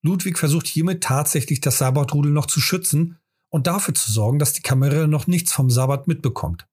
Ludwig 0.03 0.39
versucht 0.39 0.67
hiermit 0.67 1.03
tatsächlich 1.03 1.61
das 1.61 1.77
Sabbatrudel 1.77 2.31
noch 2.31 2.47
zu 2.47 2.59
schützen 2.59 3.19
und 3.51 3.67
dafür 3.67 3.93
zu 3.93 4.11
sorgen, 4.11 4.39
dass 4.39 4.53
die 4.53 4.61
Kamera 4.61 5.07
noch 5.07 5.27
nichts 5.27 5.53
vom 5.53 5.69
Sabbat 5.69 6.07
mitbekommt. 6.07 6.67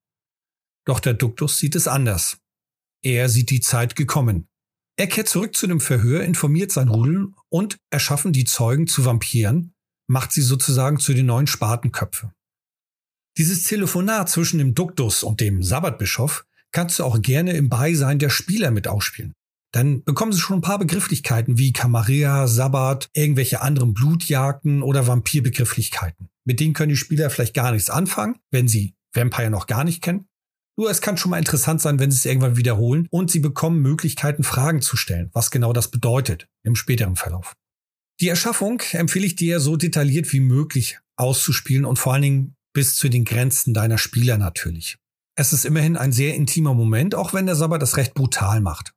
Doch 0.87 1.01
der 1.01 1.15
Duktus 1.15 1.59
sieht 1.59 1.77
es 1.77 1.89
anders. 1.89 2.39
Er 3.05 3.29
sieht 3.29 3.51
die 3.51 3.61
Zeit 3.61 3.97
gekommen. 3.97 4.49
Er 4.97 5.07
kehrt 5.07 5.29
zurück 5.29 5.55
zu 5.55 5.67
dem 5.67 5.81
Verhör, 5.81 6.25
informiert 6.25 6.73
sein 6.73 6.89
Rudel 6.89 7.33
und 7.51 7.77
erschaffen 7.91 8.33
die 8.33 8.45
Zeugen 8.45 8.87
zu 8.87 9.05
Vampiren, 9.05 9.75
macht 10.09 10.33
sie 10.33 10.43
sozusagen 10.43 10.99
zu 10.99 11.13
den 11.13 11.27
neuen 11.27 11.47
Spatenköpfe. 11.47 12.33
Dieses 13.39 13.63
Telefonat 13.63 14.29
zwischen 14.29 14.59
dem 14.59 14.75
Duktus 14.75 15.23
und 15.23 15.41
dem 15.41 15.63
Sabbatbischof 15.63 16.45
kannst 16.73 16.99
du 16.99 17.05
auch 17.05 17.23
gerne 17.23 17.53
im 17.53 17.69
Beisein 17.69 18.19
der 18.19 18.31
Spieler 18.31 18.71
mit 18.71 18.89
ausspielen 18.89 19.33
dann 19.73 20.03
bekommen 20.03 20.33
sie 20.33 20.41
schon 20.41 20.59
ein 20.59 20.63
paar 20.63 20.79
Begrifflichkeiten 20.79 21.59
wie 21.59 21.73
Camarilla, 21.73 22.47
Sabbat, 22.47 23.11
irgendwelche 23.13 23.61
anderen 23.61 23.93
Blutjagden 23.93 24.83
oder 24.83 25.07
Vampirbegrifflichkeiten. 25.07 26.29
Mit 26.45 26.61
denen 26.61 26.73
können 26.73 26.91
die 26.91 26.97
Spieler 26.97 27.29
vielleicht 27.31 27.55
gar 27.55 27.73
nichts 27.73 27.91
anfangen, 27.91 28.37
wenn 28.51 28.69
sie 28.69 28.95
Vampire 29.13 29.51
noch 29.51 29.67
gar 29.67 29.85
nicht 29.85 30.03
kennen. 30.03 30.27
Nur 30.77 30.91
es 30.91 31.01
kann 31.01 31.17
schon 31.17 31.31
mal 31.31 31.39
interessant 31.39 31.81
sein, 31.81 31.99
wenn 31.99 32.11
sie 32.11 32.19
es 32.19 32.25
irgendwann 32.25 32.57
wiederholen 32.57 33.09
und 33.11 33.31
sie 33.31 33.41
bekommen 33.41 33.83
Möglichkeiten, 33.83 34.45
Fragen 34.45 34.81
zu 34.81 34.97
stellen, 34.97 35.29
was 35.33 35.51
genau 35.51 35.73
das 35.73 35.91
bedeutet 35.91 36.47
im 36.63 36.77
späteren 36.77 37.17
Verlauf. 37.17 37.55
Die 38.21 38.29
Erschaffung 38.29 38.81
empfehle 38.93 39.27
ich 39.27 39.37
dir 39.37 39.61
so 39.61 39.77
detailliert 39.77 40.33
wie 40.33 40.41
möglich 40.41 40.99
auszuspielen 41.17 41.85
und 41.85 41.99
vor 41.99 42.15
allen 42.15 42.23
Dingen 42.23 42.55
bis 42.79 42.95
zu 42.95 43.09
den 43.09 43.25
Grenzen 43.25 43.75
deiner 43.75 43.99
Spieler 43.99 44.39
natürlich. 44.39 44.99
Es 45.35 45.53
ist 45.53 45.65
immerhin 45.65 45.97
ein 45.97 46.13
sehr 46.13 46.37
intimer 46.37 46.75
Moment, 46.75 47.17
auch 47.17 47.35
wenn 47.35 47.47
der 47.47 47.57
Sabbat 47.57 47.83
das 47.83 47.97
recht 47.97 48.15
brutal 48.15 48.61
macht. 48.61 48.95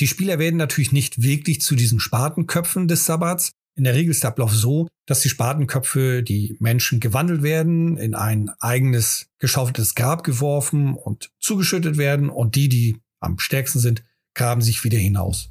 Die 0.00 0.06
Spieler 0.06 0.38
werden 0.38 0.56
natürlich 0.56 0.92
nicht 0.92 1.20
wirklich 1.20 1.60
zu 1.60 1.76
diesen 1.76 2.00
Spatenköpfen 2.00 2.88
des 2.88 3.04
Sabbats. 3.04 3.52
In 3.76 3.84
der 3.84 3.94
Regel 3.94 4.12
ist 4.12 4.22
der 4.22 4.30
Ablauf 4.30 4.54
so, 4.54 4.88
dass 5.04 5.20
die 5.20 5.28
Spatenköpfe, 5.28 6.22
die 6.22 6.56
Menschen 6.58 7.00
gewandelt 7.00 7.42
werden, 7.42 7.98
in 7.98 8.14
ein 8.14 8.48
eigenes 8.60 9.26
geschaufeltes 9.38 9.94
Grab 9.94 10.24
geworfen 10.24 10.94
und 10.94 11.32
zugeschüttet 11.38 11.98
werden 11.98 12.30
und 12.30 12.54
die, 12.54 12.70
die 12.70 12.96
am 13.20 13.38
stärksten 13.38 13.80
sind, 13.80 14.02
graben 14.34 14.62
sich 14.62 14.84
wieder 14.84 14.96
hinaus. 14.96 15.50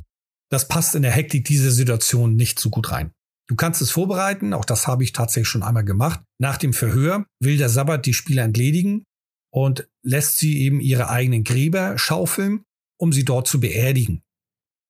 Das 0.49 0.67
passt 0.67 0.95
in 0.95 1.03
der 1.03 1.11
Hektik 1.11 1.45
dieser 1.45 1.69
Situation 1.69 2.35
nicht 2.35 2.59
so 2.59 2.71
gut 2.71 2.91
rein. 2.91 3.11
Du 3.47 3.55
kannst 3.55 3.81
es 3.81 3.91
vorbereiten, 3.91 4.53
auch 4.53 4.65
das 4.65 4.87
habe 4.87 5.03
ich 5.03 5.13
tatsächlich 5.13 5.49
schon 5.49 5.63
einmal 5.63 5.83
gemacht. 5.83 6.21
Nach 6.39 6.57
dem 6.57 6.73
Verhör 6.73 7.25
will 7.39 7.57
der 7.57 7.69
Sabbat 7.69 8.05
die 8.05 8.13
Spieler 8.13 8.43
entledigen 8.43 9.03
und 9.51 9.89
lässt 10.03 10.37
sie 10.37 10.61
eben 10.61 10.79
ihre 10.79 11.09
eigenen 11.09 11.43
Gräber 11.43 11.97
schaufeln, 11.97 12.63
um 12.97 13.11
sie 13.11 13.25
dort 13.25 13.47
zu 13.47 13.59
beerdigen. 13.59 14.23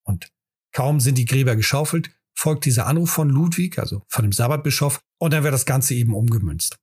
Und 0.05 0.29
kaum 0.73 0.99
sind 0.99 1.17
die 1.17 1.25
Gräber 1.25 1.55
geschaufelt, 1.55 2.11
folgt 2.37 2.65
dieser 2.65 2.87
Anruf 2.87 3.09
von 3.09 3.29
Ludwig, 3.29 3.79
also 3.79 4.03
von 4.07 4.23
dem 4.23 4.31
Sabbatbischof, 4.31 5.01
und 5.19 5.33
dann 5.33 5.43
wird 5.43 5.53
das 5.53 5.65
Ganze 5.65 5.95
eben 5.95 6.13
umgemünzt. 6.13 6.77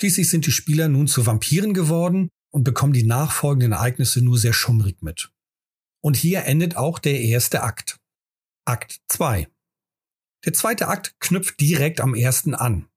Schließlich 0.00 0.30
sind 0.30 0.46
die 0.46 0.52
Spieler 0.52 0.88
nun 0.88 1.08
zu 1.08 1.26
Vampiren 1.26 1.74
geworden 1.74 2.30
und 2.52 2.64
bekommen 2.64 2.92
die 2.92 3.02
nachfolgenden 3.02 3.72
Ereignisse 3.72 4.22
nur 4.22 4.38
sehr 4.38 4.52
schummrig 4.52 5.02
mit. 5.02 5.30
Und 6.00 6.16
hier 6.16 6.44
endet 6.44 6.76
auch 6.76 6.98
der 6.98 7.20
erste 7.20 7.62
Akt. 7.62 7.98
Akt 8.64 9.00
2. 9.08 9.48
Der 10.44 10.52
zweite 10.52 10.88
Akt 10.88 11.16
knüpft 11.20 11.60
direkt 11.60 12.00
am 12.00 12.14
ersten 12.14 12.54
an. 12.54 12.88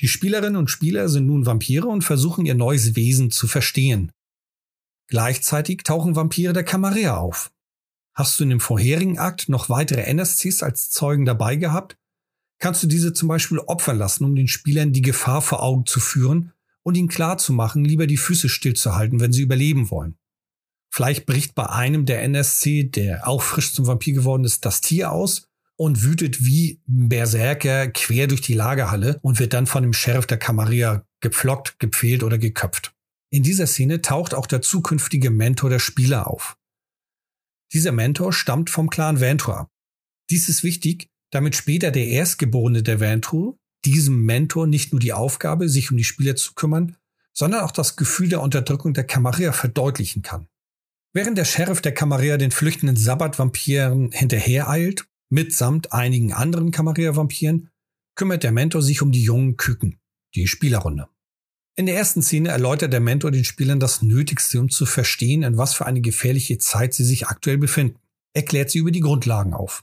Die 0.00 0.08
Spielerinnen 0.08 0.56
und 0.56 0.70
Spieler 0.70 1.08
sind 1.08 1.26
nun 1.26 1.46
Vampire 1.46 1.86
und 1.86 2.02
versuchen 2.02 2.46
ihr 2.46 2.54
neues 2.54 2.96
Wesen 2.96 3.30
zu 3.30 3.46
verstehen. 3.46 4.10
Gleichzeitig 5.08 5.82
tauchen 5.82 6.16
Vampire 6.16 6.52
der 6.52 6.64
Camarilla 6.64 7.18
auf. 7.18 7.52
Hast 8.14 8.38
du 8.38 8.44
in 8.44 8.50
dem 8.50 8.60
vorherigen 8.60 9.18
Akt 9.18 9.48
noch 9.48 9.68
weitere 9.68 10.02
NSCs 10.02 10.62
als 10.62 10.90
Zeugen 10.90 11.24
dabei 11.24 11.56
gehabt? 11.56 11.96
Kannst 12.58 12.82
du 12.82 12.86
diese 12.86 13.12
zum 13.12 13.28
Beispiel 13.28 13.58
opfern 13.58 13.98
lassen, 13.98 14.24
um 14.24 14.34
den 14.34 14.48
Spielern 14.48 14.92
die 14.92 15.02
Gefahr 15.02 15.42
vor 15.42 15.62
Augen 15.62 15.86
zu 15.86 16.00
führen 16.00 16.52
und 16.82 16.96
ihnen 16.96 17.08
klarzumachen, 17.08 17.84
lieber 17.84 18.06
die 18.06 18.16
Füße 18.16 18.48
stillzuhalten, 18.48 19.20
wenn 19.20 19.32
sie 19.32 19.42
überleben 19.42 19.90
wollen. 19.90 20.16
Vielleicht 20.90 21.26
bricht 21.26 21.54
bei 21.54 21.68
einem 21.68 22.06
der 22.06 22.22
NSC, 22.22 22.84
der 22.84 23.26
auch 23.26 23.42
frisch 23.42 23.72
zum 23.72 23.86
Vampir 23.86 24.14
geworden 24.14 24.44
ist, 24.44 24.64
das 24.64 24.80
Tier 24.80 25.10
aus 25.12 25.48
und 25.82 26.04
wütet 26.04 26.44
wie 26.44 26.80
ein 26.86 27.08
Berserker 27.08 27.88
quer 27.88 28.28
durch 28.28 28.40
die 28.40 28.54
Lagerhalle 28.54 29.18
und 29.20 29.40
wird 29.40 29.52
dann 29.52 29.66
von 29.66 29.82
dem 29.82 29.92
Sheriff 29.92 30.26
der 30.26 30.38
Camarilla 30.38 31.04
gepflockt, 31.18 31.80
gepfählt 31.80 32.22
oder 32.22 32.38
geköpft. 32.38 32.94
In 33.30 33.42
dieser 33.42 33.66
Szene 33.66 34.00
taucht 34.00 34.32
auch 34.32 34.46
der 34.46 34.62
zukünftige 34.62 35.30
Mentor 35.30 35.70
der 35.70 35.80
Spieler 35.80 36.28
auf. 36.28 36.56
Dieser 37.72 37.90
Mentor 37.90 38.32
stammt 38.32 38.70
vom 38.70 38.90
Clan 38.90 39.18
Ventur. 39.18 39.70
Dies 40.30 40.48
ist 40.48 40.62
wichtig, 40.62 41.08
damit 41.32 41.56
später 41.56 41.90
der 41.90 42.06
Erstgeborene 42.06 42.84
der 42.84 43.00
Ventur 43.00 43.58
diesem 43.84 44.24
Mentor 44.24 44.68
nicht 44.68 44.92
nur 44.92 45.00
die 45.00 45.12
Aufgabe, 45.12 45.68
sich 45.68 45.90
um 45.90 45.96
die 45.96 46.04
Spieler 46.04 46.36
zu 46.36 46.54
kümmern, 46.54 46.94
sondern 47.32 47.62
auch 47.62 47.72
das 47.72 47.96
Gefühl 47.96 48.28
der 48.28 48.40
Unterdrückung 48.40 48.94
der 48.94 49.02
Camarilla 49.02 49.50
verdeutlichen 49.50 50.22
kann. 50.22 50.46
Während 51.12 51.36
der 51.38 51.44
Sheriff 51.44 51.80
der 51.80 51.92
Camarilla 51.92 52.36
den 52.36 52.52
flüchtenden 52.52 52.94
Sabbat-Vampiren 52.94 54.12
hinterhereilt, 54.12 55.08
Mitsamt 55.32 55.94
einigen 55.94 56.34
anderen 56.34 56.72
Camarilla-Vampiren 56.72 57.70
kümmert 58.14 58.42
der 58.42 58.52
Mentor 58.52 58.82
sich 58.82 59.00
um 59.00 59.12
die 59.12 59.22
jungen 59.22 59.56
Küken, 59.56 59.98
die 60.34 60.46
Spielerrunde. 60.46 61.08
In 61.74 61.86
der 61.86 61.96
ersten 61.96 62.20
Szene 62.20 62.50
erläutert 62.50 62.92
der 62.92 63.00
Mentor 63.00 63.30
den 63.30 63.44
Spielern 63.44 63.80
das 63.80 64.02
Nötigste, 64.02 64.60
um 64.60 64.68
zu 64.68 64.84
verstehen, 64.84 65.42
in 65.42 65.56
was 65.56 65.72
für 65.72 65.86
eine 65.86 66.02
gefährliche 66.02 66.58
Zeit 66.58 66.92
sie 66.92 67.04
sich 67.04 67.28
aktuell 67.28 67.56
befinden. 67.56 67.98
Er 68.34 68.42
klärt 68.42 68.70
sie 68.70 68.78
über 68.78 68.90
die 68.90 69.00
Grundlagen 69.00 69.54
auf. 69.54 69.82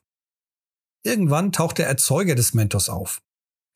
Irgendwann 1.03 1.51
taucht 1.51 1.79
der 1.79 1.87
Erzeuger 1.87 2.35
des 2.35 2.53
Mentors 2.53 2.87
auf. 2.87 3.19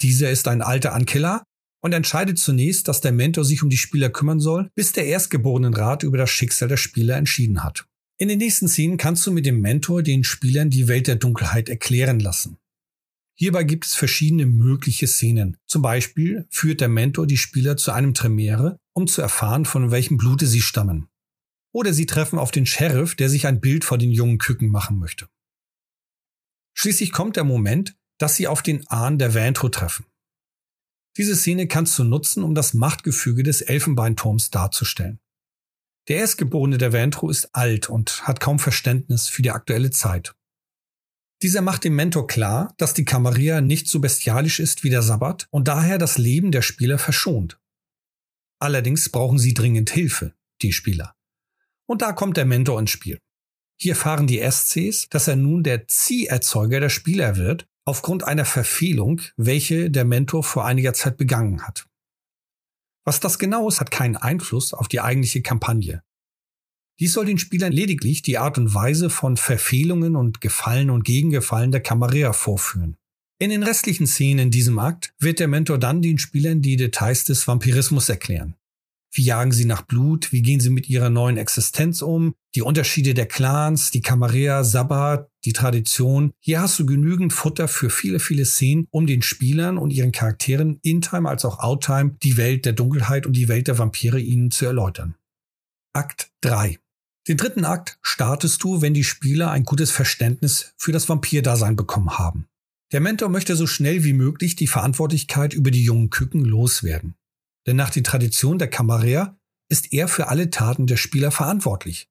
Dieser 0.02 0.30
ist 0.30 0.48
ein 0.48 0.62
alter 0.62 0.94
Ankiller 0.94 1.44
und 1.82 1.94
entscheidet 1.94 2.38
zunächst, 2.38 2.88
dass 2.88 3.02
der 3.02 3.14
Mentor 3.14 3.46
sich 3.46 3.64
um 3.64 3.72
die 3.72 3.78
Spieler 3.78 4.12
kümmern 4.12 4.40
soll, 4.40 4.70
bis 4.76 4.92
der 4.92 5.08
Erstgeborenenrat 5.08 6.04
über 6.04 6.20
das 6.20 6.30
Schicksal 6.30 6.68
der 6.68 6.78
Spieler 6.78 7.18
entschieden 7.18 7.64
hat. 7.64 7.88
In 8.24 8.30
den 8.30 8.38
nächsten 8.38 8.70
Szenen 8.70 8.96
kannst 8.96 9.28
du 9.28 9.34
mit 9.34 9.46
dem 9.46 9.60
Mentor 9.60 10.02
den 10.02 10.24
Spielern 10.24 10.70
die 10.70 10.88
Welt 10.88 11.08
der 11.08 11.18
Dunkelheit 11.18 11.68
erklären 11.68 12.22
lassen. 12.22 12.58
Hierbei 13.38 13.66
gibt 13.66 13.86
es 13.86 13.96
verschiedene 13.96 14.46
mögliche 14.46 15.08
Szenen. 15.08 15.58
Zum 15.68 15.82
Beispiel 15.82 16.48
führt 16.50 16.80
der 16.80 16.88
Mentor 16.88 17.28
die 17.28 17.36
Spieler 17.36 17.76
zu 17.76 17.92
einem 17.92 18.14
Tremere, 18.14 18.80
um 18.94 19.08
zu 19.08 19.22
erfahren, 19.22 19.66
von 19.66 19.92
welchem 19.92 20.16
Blute 20.16 20.48
sie 20.48 20.62
stammen. 20.62 21.10
Oder 21.74 21.94
sie 21.94 22.06
treffen 22.06 22.40
auf 22.40 22.52
den 22.52 22.66
Sheriff, 22.66 23.14
der 23.14 23.28
sich 23.28 23.46
ein 23.46 23.60
Bild 23.60 23.84
vor 23.84 23.98
den 23.98 24.14
jungen 24.14 24.38
Küken 24.38 24.70
machen 24.70 25.00
möchte. 25.00 25.28
Schließlich 26.78 27.12
kommt 27.12 27.36
der 27.36 27.44
Moment, 27.44 27.98
dass 28.20 28.38
sie 28.38 28.48
auf 28.48 28.62
den 28.62 28.88
Ahn 28.88 29.20
der 29.20 29.36
Vantro 29.36 29.68
treffen. 29.68 30.06
Diese 31.18 31.36
Szene 31.36 31.68
kannst 31.68 32.00
du 32.00 32.06
nutzen, 32.06 32.42
um 32.44 32.56
das 32.56 32.74
Machtgefüge 32.74 33.44
des 33.44 33.60
Elfenbeinturms 33.60 34.50
darzustellen. 34.50 35.20
Der 36.10 36.18
Erstgeborene 36.18 36.78
der 36.78 36.92
Ventro 36.92 37.30
ist 37.30 37.56
alt 37.56 37.90
und 37.90 38.28
hat 38.28 38.40
kaum 38.42 38.60
Verständnis 38.60 39.28
für 39.28 39.42
die 39.42 39.52
aktuelle 39.52 39.90
Zeit. 39.90 40.36
Dieser 41.42 41.62
macht 41.62 41.84
dem 41.84 41.96
Mentor 41.96 42.28
klar, 42.28 42.74
dass 42.78 42.94
die 42.94 43.06
Camarilla 43.06 43.62
nicht 43.62 43.88
so 43.88 44.00
bestialisch 44.00 44.60
ist 44.60 44.84
wie 44.84 44.90
der 44.90 45.02
Sabbat 45.02 45.48
und 45.50 45.68
daher 45.68 45.98
das 45.98 46.18
Leben 46.18 46.52
der 46.52 46.62
Spieler 46.62 46.98
verschont. 46.98 47.60
Allerdings 48.60 49.10
brauchen 49.10 49.40
sie 49.40 49.54
dringend 49.54 49.90
Hilfe, 49.90 50.34
die 50.62 50.72
Spieler. 50.72 51.16
Und 51.86 52.02
da 52.02 52.14
kommt 52.14 52.38
der 52.38 52.46
Mentor 52.46 52.80
ins 52.80 52.92
Spiel. 52.92 53.20
Hier 53.78 53.94
erfahren 53.94 54.28
die 54.28 54.40
SCs, 54.40 55.10
dass 55.10 55.28
er 55.28 55.36
nun 55.36 55.64
der 55.64 55.88
Zieherzeuger 55.88 56.80
der 56.80 56.90
Spieler 56.90 57.36
wird, 57.36 57.66
aufgrund 57.86 58.24
einer 58.24 58.46
Verfehlung, 58.46 59.22
welche 59.36 59.92
der 59.92 60.06
Mentor 60.06 60.44
vor 60.44 60.66
einiger 60.66 60.94
Zeit 60.94 61.18
begangen 61.18 61.64
hat. 61.64 61.86
Was 63.06 63.20
das 63.20 63.40
genau 63.40 63.68
ist, 63.68 63.80
hat 63.80 63.92
keinen 63.92 64.16
Einfluss 64.16 64.74
auf 64.74 64.88
die 64.88 65.02
eigentliche 65.02 65.42
Kampagne. 65.42 66.04
Dies 67.00 67.14
soll 67.14 67.26
den 67.26 67.38
Spielern 67.38 67.72
lediglich 67.72 68.22
die 68.22 68.38
Art 68.38 68.58
und 68.58 68.74
Weise 68.74 69.10
von 69.10 69.36
Verfehlungen 69.36 70.16
und 70.16 70.42
Gefallen 70.42 70.90
und 70.90 71.04
Gegengefallen 71.04 71.72
der 71.72 71.82
Camarilla 71.82 72.34
vorführen. 72.34 72.98
In 73.40 73.50
den 73.50 73.64
restlichen 73.64 74.08
Szenen 74.08 74.40
in 74.40 74.52
diesem 74.52 74.80
Akt 74.80 75.14
wird 75.20 75.40
der 75.40 75.48
Mentor 75.48 75.80
dann 75.80 76.02
den 76.02 76.18
Spielern 76.18 76.62
die 76.62 76.78
Details 76.78 77.26
des 77.26 77.48
Vampirismus 77.48 78.08
erklären. 78.08 78.56
Wie 79.12 79.24
jagen 79.24 79.52
sie 79.52 79.66
nach 79.66 79.82
Blut? 79.82 80.32
Wie 80.32 80.42
gehen 80.42 80.60
sie 80.60 80.70
mit 80.70 80.88
ihrer 80.88 81.10
neuen 81.10 81.38
Existenz 81.38 82.02
um? 82.02 82.34
Die 82.56 82.62
Unterschiede 82.62 83.14
der 83.14 83.28
Clans, 83.28 83.92
die 83.92 84.02
Camarilla, 84.02 84.64
Sabbat, 84.64 85.30
die 85.46 85.54
Tradition. 85.54 86.32
Hier 86.40 86.62
hast 86.62 86.80
du 86.80 86.86
genügend 86.86 87.34
Futter 87.34 87.68
für 87.68 87.90
viele, 87.90 88.20
viele 88.20 88.46
Szenen, 88.46 88.88
um 88.92 89.08
den 89.08 89.22
Spielern 89.22 89.78
und 89.78 89.92
ihren 89.92 90.12
Charakteren 90.12 90.80
in-time 90.82 91.28
als 91.28 91.46
auch 91.46 91.60
out-time 91.60 92.16
die 92.24 92.38
Welt 92.38 92.66
der 92.66 92.74
Dunkelheit 92.74 93.26
und 93.26 93.34
die 93.34 93.48
Welt 93.48 93.68
der 93.68 93.78
Vampire 93.78 94.20
ihnen 94.20 94.52
zu 94.52 94.66
erläutern. 94.66 95.16
Akt 95.94 96.32
3. 96.42 96.80
Den 97.28 97.38
dritten 97.38 97.66
Akt 97.66 98.00
startest 98.02 98.64
du, 98.64 98.82
wenn 98.82 98.94
die 98.94 99.04
Spieler 99.04 99.52
ein 99.52 99.64
gutes 99.64 99.92
Verständnis 99.92 100.74
für 100.78 100.92
das 100.92 101.08
Vampirdasein 101.08 101.76
bekommen 101.76 102.18
haben. 102.18 102.48
Der 102.92 103.00
Mentor 103.00 103.30
möchte 103.30 103.56
so 103.56 103.66
schnell 103.66 104.04
wie 104.04 104.14
möglich 104.14 104.56
die 104.56 104.68
Verantwortlichkeit 104.68 105.54
über 105.54 105.72
die 105.72 105.84
jungen 105.84 106.10
Küken 106.10 106.44
loswerden. 106.44 107.16
Denn 107.66 107.78
nach 107.78 107.90
der 107.90 108.04
Tradition 108.04 108.60
der 108.60 108.70
Camarilla 108.70 109.38
ist 109.70 109.94
er 109.94 110.08
für 110.08 110.28
alle 110.28 110.50
Taten 110.50 110.86
der 110.86 110.98
Spieler 110.98 111.32
verantwortlich. 111.32 112.10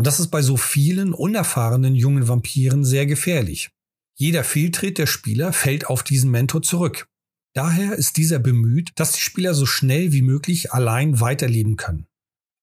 Und 0.00 0.06
das 0.06 0.18
ist 0.18 0.28
bei 0.28 0.40
so 0.40 0.56
vielen 0.56 1.12
unerfahrenen 1.12 1.94
jungen 1.94 2.26
Vampiren 2.26 2.86
sehr 2.86 3.04
gefährlich. 3.04 3.68
Jeder 4.16 4.44
Fehltritt 4.44 4.96
der 4.96 5.04
Spieler 5.04 5.52
fällt 5.52 5.88
auf 5.88 6.02
diesen 6.02 6.30
Mentor 6.30 6.62
zurück. 6.62 7.06
Daher 7.52 7.96
ist 7.96 8.16
dieser 8.16 8.38
bemüht, 8.38 8.92
dass 8.94 9.12
die 9.12 9.20
Spieler 9.20 9.52
so 9.52 9.66
schnell 9.66 10.10
wie 10.12 10.22
möglich 10.22 10.72
allein 10.72 11.20
weiterleben 11.20 11.76
können. 11.76 12.06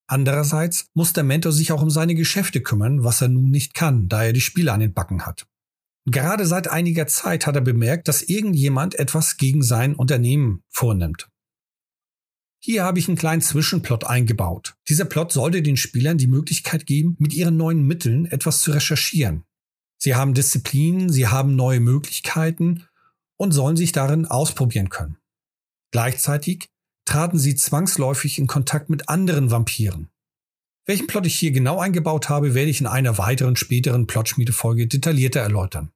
Andererseits 0.08 0.88
muss 0.96 1.14
der 1.14 1.24
Mentor 1.24 1.52
sich 1.52 1.72
auch 1.72 1.84
um 1.84 1.92
seine 1.92 2.16
Geschäfte 2.16 2.60
kümmern, 2.62 3.04
was 3.04 3.22
er 3.22 3.28
nun 3.28 3.52
nicht 3.52 3.76
kann, 3.76 4.10
da 4.10 4.24
er 4.24 4.34
die 4.34 4.42
Spieler 4.42 4.74
an 4.74 4.80
den 4.80 4.96
Backen 4.96 5.28
hat. 5.28 5.46
Gerade 6.08 6.48
seit 6.48 6.68
einiger 6.72 7.06
Zeit 7.06 7.46
hat 7.46 7.54
er 7.54 7.62
bemerkt, 7.62 8.08
dass 8.08 8.24
irgendjemand 8.24 8.96
etwas 8.96 9.38
gegen 9.38 9.62
sein 9.62 9.94
Unternehmen 9.94 10.64
vornimmt. 10.70 11.30
Hier 12.70 12.84
habe 12.84 13.00
ich 13.00 13.08
einen 13.08 13.16
kleinen 13.16 13.42
Zwischenplot 13.42 14.04
eingebaut. 14.04 14.76
Dieser 14.90 15.06
Plot 15.06 15.32
sollte 15.32 15.62
den 15.62 15.78
Spielern 15.78 16.18
die 16.18 16.28
Möglichkeit 16.28 16.86
geben, 16.86 17.16
mit 17.18 17.34
ihren 17.34 17.56
neuen 17.56 17.88
Mitteln 17.88 18.26
etwas 18.26 18.62
zu 18.62 18.72
recherchieren. 18.72 19.46
Sie 19.98 20.16
haben 20.16 20.34
Disziplin, 20.34 21.10
sie 21.10 21.28
haben 21.28 21.56
neue 21.56 21.80
Möglichkeiten 21.80 22.84
und 23.38 23.54
sollen 23.54 23.78
sich 23.78 23.94
darin 23.94 24.26
ausprobieren 24.26 24.90
können. 24.90 25.16
Gleichzeitig 25.92 26.68
traten 27.06 27.40
sie 27.40 27.56
zwangsläufig 27.56 28.38
in 28.38 28.48
Kontakt 28.48 28.90
mit 28.90 29.08
anderen 29.08 29.50
Vampiren. 29.50 30.10
Welchen 30.86 31.08
Plot 31.08 31.26
ich 31.26 31.40
hier 31.40 31.52
genau 31.52 31.80
eingebaut 31.80 32.28
habe, 32.28 32.54
werde 32.54 32.70
ich 32.70 32.82
in 32.82 32.88
einer 32.88 33.18
weiteren 33.18 33.56
späteren 33.56 34.08
Plotschmiedefolge 34.08 34.88
detaillierter 34.88 35.40
erläutern. 35.40 35.94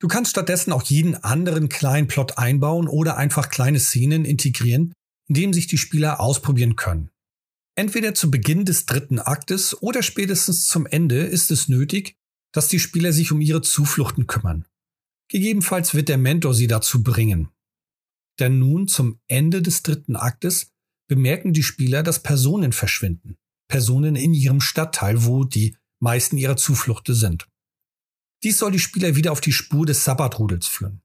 Du 0.00 0.08
kannst 0.08 0.32
stattdessen 0.32 0.70
auch 0.72 0.82
jeden 0.82 1.24
anderen 1.24 1.70
kleinen 1.70 2.08
Plot 2.08 2.36
einbauen 2.36 2.88
oder 2.88 3.16
einfach 3.16 3.48
kleine 3.48 3.80
Szenen 3.80 4.26
integrieren, 4.26 4.92
in 5.28 5.34
dem 5.34 5.52
sich 5.52 5.66
die 5.66 5.78
Spieler 5.78 6.20
ausprobieren 6.20 6.76
können. 6.76 7.10
Entweder 7.76 8.14
zu 8.14 8.30
Beginn 8.30 8.64
des 8.64 8.86
dritten 8.86 9.18
Aktes 9.18 9.80
oder 9.82 10.02
spätestens 10.02 10.68
zum 10.68 10.86
Ende 10.86 11.22
ist 11.22 11.50
es 11.50 11.68
nötig, 11.68 12.16
dass 12.52 12.68
die 12.68 12.78
Spieler 12.78 13.12
sich 13.12 13.32
um 13.32 13.40
ihre 13.40 13.62
Zufluchten 13.62 14.26
kümmern. 14.26 14.66
Gegebenenfalls 15.28 15.94
wird 15.94 16.08
der 16.08 16.18
Mentor 16.18 16.54
sie 16.54 16.68
dazu 16.68 17.02
bringen. 17.02 17.48
Denn 18.38 18.58
nun 18.58 18.86
zum 18.86 19.20
Ende 19.26 19.62
des 19.62 19.82
dritten 19.82 20.16
Aktes 20.16 20.72
bemerken 21.08 21.52
die 21.52 21.62
Spieler, 21.62 22.02
dass 22.02 22.22
Personen 22.22 22.72
verschwinden. 22.72 23.36
Personen 23.68 24.16
in 24.16 24.34
ihrem 24.34 24.60
Stadtteil, 24.60 25.24
wo 25.24 25.44
die 25.44 25.76
meisten 26.00 26.36
ihrer 26.36 26.56
Zufluchte 26.56 27.14
sind. 27.14 27.48
Dies 28.42 28.58
soll 28.58 28.72
die 28.72 28.78
Spieler 28.78 29.16
wieder 29.16 29.32
auf 29.32 29.40
die 29.40 29.52
Spur 29.52 29.86
des 29.86 30.04
Sabbatrudels 30.04 30.66
führen. 30.66 31.00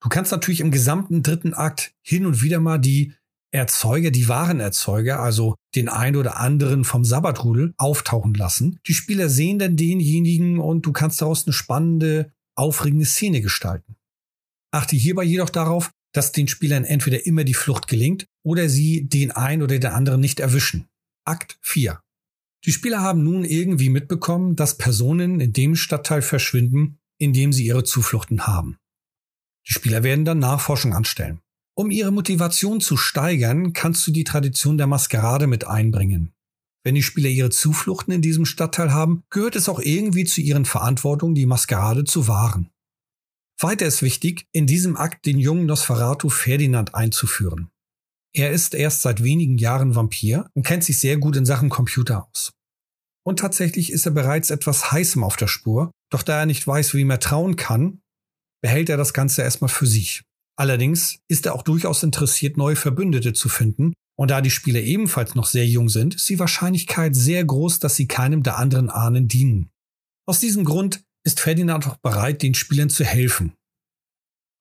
Du 0.00 0.08
kannst 0.08 0.30
natürlich 0.30 0.60
im 0.60 0.70
gesamten 0.70 1.22
dritten 1.22 1.52
Akt 1.52 1.94
hin 2.00 2.26
und 2.26 2.42
wieder 2.42 2.60
mal 2.60 2.78
die 2.78 3.14
Erzeuger, 3.56 4.10
die 4.10 4.28
wahren 4.28 4.60
Erzeuger, 4.60 5.20
also 5.20 5.56
den 5.74 5.88
ein 5.88 6.14
oder 6.14 6.38
anderen 6.38 6.84
vom 6.84 7.04
Sabbatrudel, 7.04 7.74
auftauchen 7.76 8.34
lassen. 8.34 8.78
Die 8.86 8.94
Spieler 8.94 9.28
sehen 9.28 9.58
dann 9.58 9.76
denjenigen 9.76 10.58
und 10.58 10.86
du 10.86 10.92
kannst 10.92 11.20
daraus 11.20 11.46
eine 11.46 11.52
spannende, 11.52 12.32
aufregende 12.54 13.06
Szene 13.06 13.40
gestalten. 13.40 13.96
Achte 14.72 14.96
hierbei 14.96 15.24
jedoch 15.24 15.50
darauf, 15.50 15.90
dass 16.12 16.32
den 16.32 16.48
Spielern 16.48 16.84
entweder 16.84 17.26
immer 17.26 17.44
die 17.44 17.54
Flucht 17.54 17.88
gelingt 17.88 18.26
oder 18.44 18.68
sie 18.68 19.08
den 19.08 19.32
einen 19.32 19.62
oder 19.62 19.78
den 19.78 19.90
anderen 19.90 20.20
nicht 20.20 20.40
erwischen. 20.40 20.86
Akt 21.24 21.58
4. 21.62 22.00
Die 22.64 22.72
Spieler 22.72 23.00
haben 23.00 23.22
nun 23.22 23.44
irgendwie 23.44 23.90
mitbekommen, 23.90 24.56
dass 24.56 24.78
Personen 24.78 25.40
in 25.40 25.52
dem 25.52 25.76
Stadtteil 25.76 26.22
verschwinden, 26.22 26.98
in 27.18 27.32
dem 27.32 27.52
sie 27.52 27.66
ihre 27.66 27.84
Zufluchten 27.84 28.46
haben. 28.46 28.78
Die 29.68 29.72
Spieler 29.72 30.02
werden 30.02 30.24
dann 30.24 30.38
Nachforschung 30.38 30.94
anstellen. 30.94 31.40
Um 31.78 31.90
ihre 31.90 32.10
Motivation 32.10 32.80
zu 32.80 32.96
steigern, 32.96 33.74
kannst 33.74 34.06
du 34.06 34.10
die 34.10 34.24
Tradition 34.24 34.78
der 34.78 34.86
Maskerade 34.86 35.46
mit 35.46 35.66
einbringen. 35.66 36.32
Wenn 36.82 36.94
die 36.94 37.02
Spieler 37.02 37.28
ihre 37.28 37.50
Zufluchten 37.50 38.14
in 38.14 38.22
diesem 38.22 38.46
Stadtteil 38.46 38.94
haben, 38.94 39.24
gehört 39.28 39.56
es 39.56 39.68
auch 39.68 39.80
irgendwie 39.80 40.24
zu 40.24 40.40
ihren 40.40 40.64
Verantwortungen, 40.64 41.34
die 41.34 41.44
Maskerade 41.44 42.04
zu 42.04 42.28
wahren. 42.28 42.70
Weiter 43.60 43.86
ist 43.86 44.02
wichtig, 44.02 44.46
in 44.52 44.66
diesem 44.66 44.96
Akt 44.96 45.26
den 45.26 45.38
jungen 45.38 45.66
Nosferatu 45.66 46.30
Ferdinand 46.30 46.94
einzuführen. 46.94 47.68
Er 48.34 48.52
ist 48.52 48.74
erst 48.74 49.02
seit 49.02 49.22
wenigen 49.22 49.58
Jahren 49.58 49.94
Vampir 49.94 50.48
und 50.54 50.64
kennt 50.64 50.84
sich 50.84 50.98
sehr 50.98 51.18
gut 51.18 51.36
in 51.36 51.44
Sachen 51.44 51.68
Computer 51.68 52.26
aus. 52.30 52.52
Und 53.22 53.40
tatsächlich 53.40 53.92
ist 53.92 54.06
er 54.06 54.12
bereits 54.12 54.50
etwas 54.50 54.92
heißem 54.92 55.22
auf 55.24 55.36
der 55.36 55.48
Spur, 55.48 55.90
doch 56.10 56.22
da 56.22 56.40
er 56.40 56.46
nicht 56.46 56.66
weiß, 56.66 56.94
wem 56.94 57.10
er 57.10 57.20
trauen 57.20 57.56
kann, 57.56 58.00
behält 58.62 58.88
er 58.88 58.96
das 58.96 59.12
Ganze 59.12 59.42
erstmal 59.42 59.68
für 59.68 59.86
sich. 59.86 60.22
Allerdings 60.58 61.18
ist 61.28 61.46
er 61.46 61.54
auch 61.54 61.62
durchaus 61.62 62.02
interessiert, 62.02 62.56
neue 62.56 62.76
Verbündete 62.76 63.32
zu 63.34 63.48
finden, 63.48 63.92
und 64.18 64.30
da 64.30 64.40
die 64.40 64.50
Spieler 64.50 64.80
ebenfalls 64.80 65.34
noch 65.34 65.44
sehr 65.44 65.66
jung 65.66 65.90
sind, 65.90 66.14
ist 66.14 66.28
die 66.28 66.38
Wahrscheinlichkeit 66.38 67.14
sehr 67.14 67.44
groß, 67.44 67.80
dass 67.80 67.96
sie 67.96 68.08
keinem 68.08 68.42
der 68.42 68.56
anderen 68.56 68.88
Ahnen 68.88 69.28
dienen. 69.28 69.68
Aus 70.26 70.40
diesem 70.40 70.64
Grund 70.64 71.04
ist 71.24 71.40
Ferdinand 71.40 71.86
auch 71.86 71.98
bereit, 71.98 72.42
den 72.42 72.54
Spielern 72.54 72.88
zu 72.88 73.04
helfen. 73.04 73.52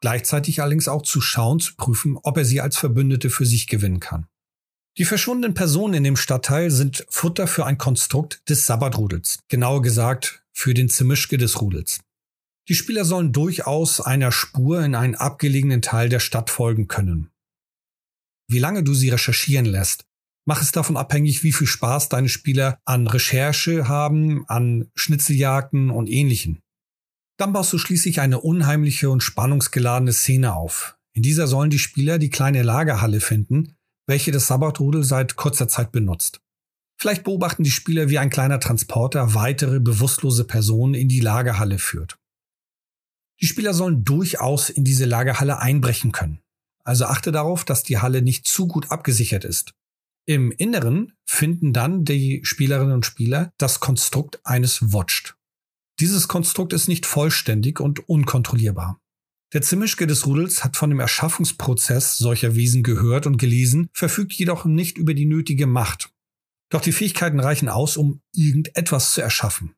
Gleichzeitig 0.02 0.62
allerdings 0.62 0.90
auch 0.90 1.04
zu 1.04 1.22
schauen, 1.22 1.62
zu 1.62 1.76
prüfen, 1.78 2.18
ob 2.22 2.38
er 2.38 2.46
sie 2.46 2.60
als 2.60 2.76
Verbündete 2.76 3.30
für 3.30 3.46
sich 3.46 3.68
gewinnen 3.68 4.02
kann. 4.02 4.28
Die 4.98 5.06
verschwundenen 5.06 5.54
Personen 5.54 5.94
in 5.96 6.04
dem 6.04 6.16
Stadtteil 6.18 6.70
sind 6.72 7.06
Futter 7.10 7.48
für 7.48 7.66
ein 7.66 7.78
Konstrukt 7.78 8.42
des 8.50 8.66
Sabbatrudels, 8.66 9.40
genauer 9.48 9.82
gesagt 9.82 10.44
für 10.54 10.74
den 10.74 10.90
Zemischke 10.90 11.38
des 11.38 11.62
Rudels. 11.62 12.00
Die 12.68 12.76
Spieler 12.76 13.06
sollen 13.06 13.32
durchaus 13.32 14.02
einer 14.02 14.32
Spur 14.32 14.84
in 14.84 14.96
einen 14.96 15.16
abgelegenen 15.16 15.82
Teil 15.84 16.10
der 16.10 16.20
Stadt 16.20 16.50
folgen 16.50 16.88
können. 16.88 17.30
Wie 18.48 18.60
lange 18.60 18.84
du 18.84 18.94
sie 18.94 19.10
recherchieren 19.10 19.66
lässt, 19.66 20.06
mach 20.46 20.62
es 20.62 20.72
davon 20.72 20.98
abhängig, 20.98 21.44
wie 21.44 21.52
viel 21.52 21.68
Spaß 21.68 22.10
deine 22.10 22.30
Spieler 22.30 22.80
an 22.86 23.08
Recherche 23.08 23.88
haben, 23.88 24.46
an 24.48 24.90
Schnitzeljagden 24.96 25.92
und 25.92 26.10
ähnlichen. 26.10 26.62
Dann 27.38 27.54
baust 27.54 27.74
du 27.74 27.78
schließlich 27.78 28.22
eine 28.22 28.40
unheimliche 28.40 29.10
und 29.10 29.22
spannungsgeladene 29.22 30.14
Szene 30.14 30.56
auf. 30.56 30.98
In 31.14 31.22
dieser 31.22 31.48
sollen 31.48 31.70
die 31.70 31.80
Spieler 31.80 32.18
die 32.18 32.30
kleine 32.30 32.64
Lagerhalle 32.64 33.20
finden, 33.20 33.76
welche 34.08 34.32
das 34.32 34.48
Sabbatrudel 34.48 35.04
seit 35.04 35.36
kurzer 35.36 35.68
Zeit 35.68 35.92
benutzt. 35.92 36.42
Vielleicht 36.98 37.24
beobachten 37.24 37.64
die 37.64 37.72
Spieler, 37.72 38.10
wie 38.10 38.20
ein 38.20 38.30
kleiner 38.30 38.60
Transporter 38.60 39.34
weitere 39.34 39.80
bewusstlose 39.80 40.46
Personen 40.46 40.94
in 40.94 41.10
die 41.10 41.20
Lagerhalle 41.20 41.78
führt. 41.78 42.18
Die 43.42 43.48
Spieler 43.48 43.74
sollen 43.74 44.04
durchaus 44.04 44.70
in 44.70 44.84
diese 44.84 45.06
Lagerhalle 45.06 45.60
einbrechen 45.60 46.12
können. 46.12 46.40
Also 46.84 47.06
achte 47.06 47.32
darauf, 47.32 47.66
dass 47.66 47.84
die 47.84 47.98
Halle 47.98 48.22
nicht 48.22 48.48
zu 48.48 48.68
gut 48.68 48.92
abgesichert 48.92 49.44
ist. 49.44 49.74
Im 50.28 50.52
Inneren 50.52 51.14
finden 51.28 51.74
dann 51.74 52.04
die 52.04 52.42
Spielerinnen 52.44 52.94
und 52.94 53.06
Spieler 53.06 53.54
das 53.58 53.80
Konstrukt 53.80 54.40
eines 54.44 54.94
Watched. 54.94 55.36
Dieses 56.00 56.28
Konstrukt 56.28 56.74
ist 56.74 56.88
nicht 56.88 57.06
vollständig 57.06 57.80
und 57.80 58.10
unkontrollierbar. 58.10 59.00
Der 59.54 59.62
Zimischke 59.62 60.08
des 60.08 60.26
Rudels 60.26 60.64
hat 60.64 60.76
von 60.76 60.90
dem 60.90 61.00
Erschaffungsprozess 61.00 62.18
solcher 62.18 62.56
Wesen 62.56 62.84
gehört 62.84 63.28
und 63.28 63.38
gelesen, 63.38 63.90
verfügt 63.94 64.34
jedoch 64.34 64.66
nicht 64.66 64.98
über 64.98 65.14
die 65.14 65.26
nötige 65.26 65.68
Macht. 65.68 66.10
Doch 66.70 66.82
die 66.82 66.92
Fähigkeiten 66.92 67.40
reichen 67.40 67.70
aus, 67.70 67.96
um 67.96 68.22
irgendetwas 68.34 69.14
zu 69.14 69.22
erschaffen. 69.22 69.76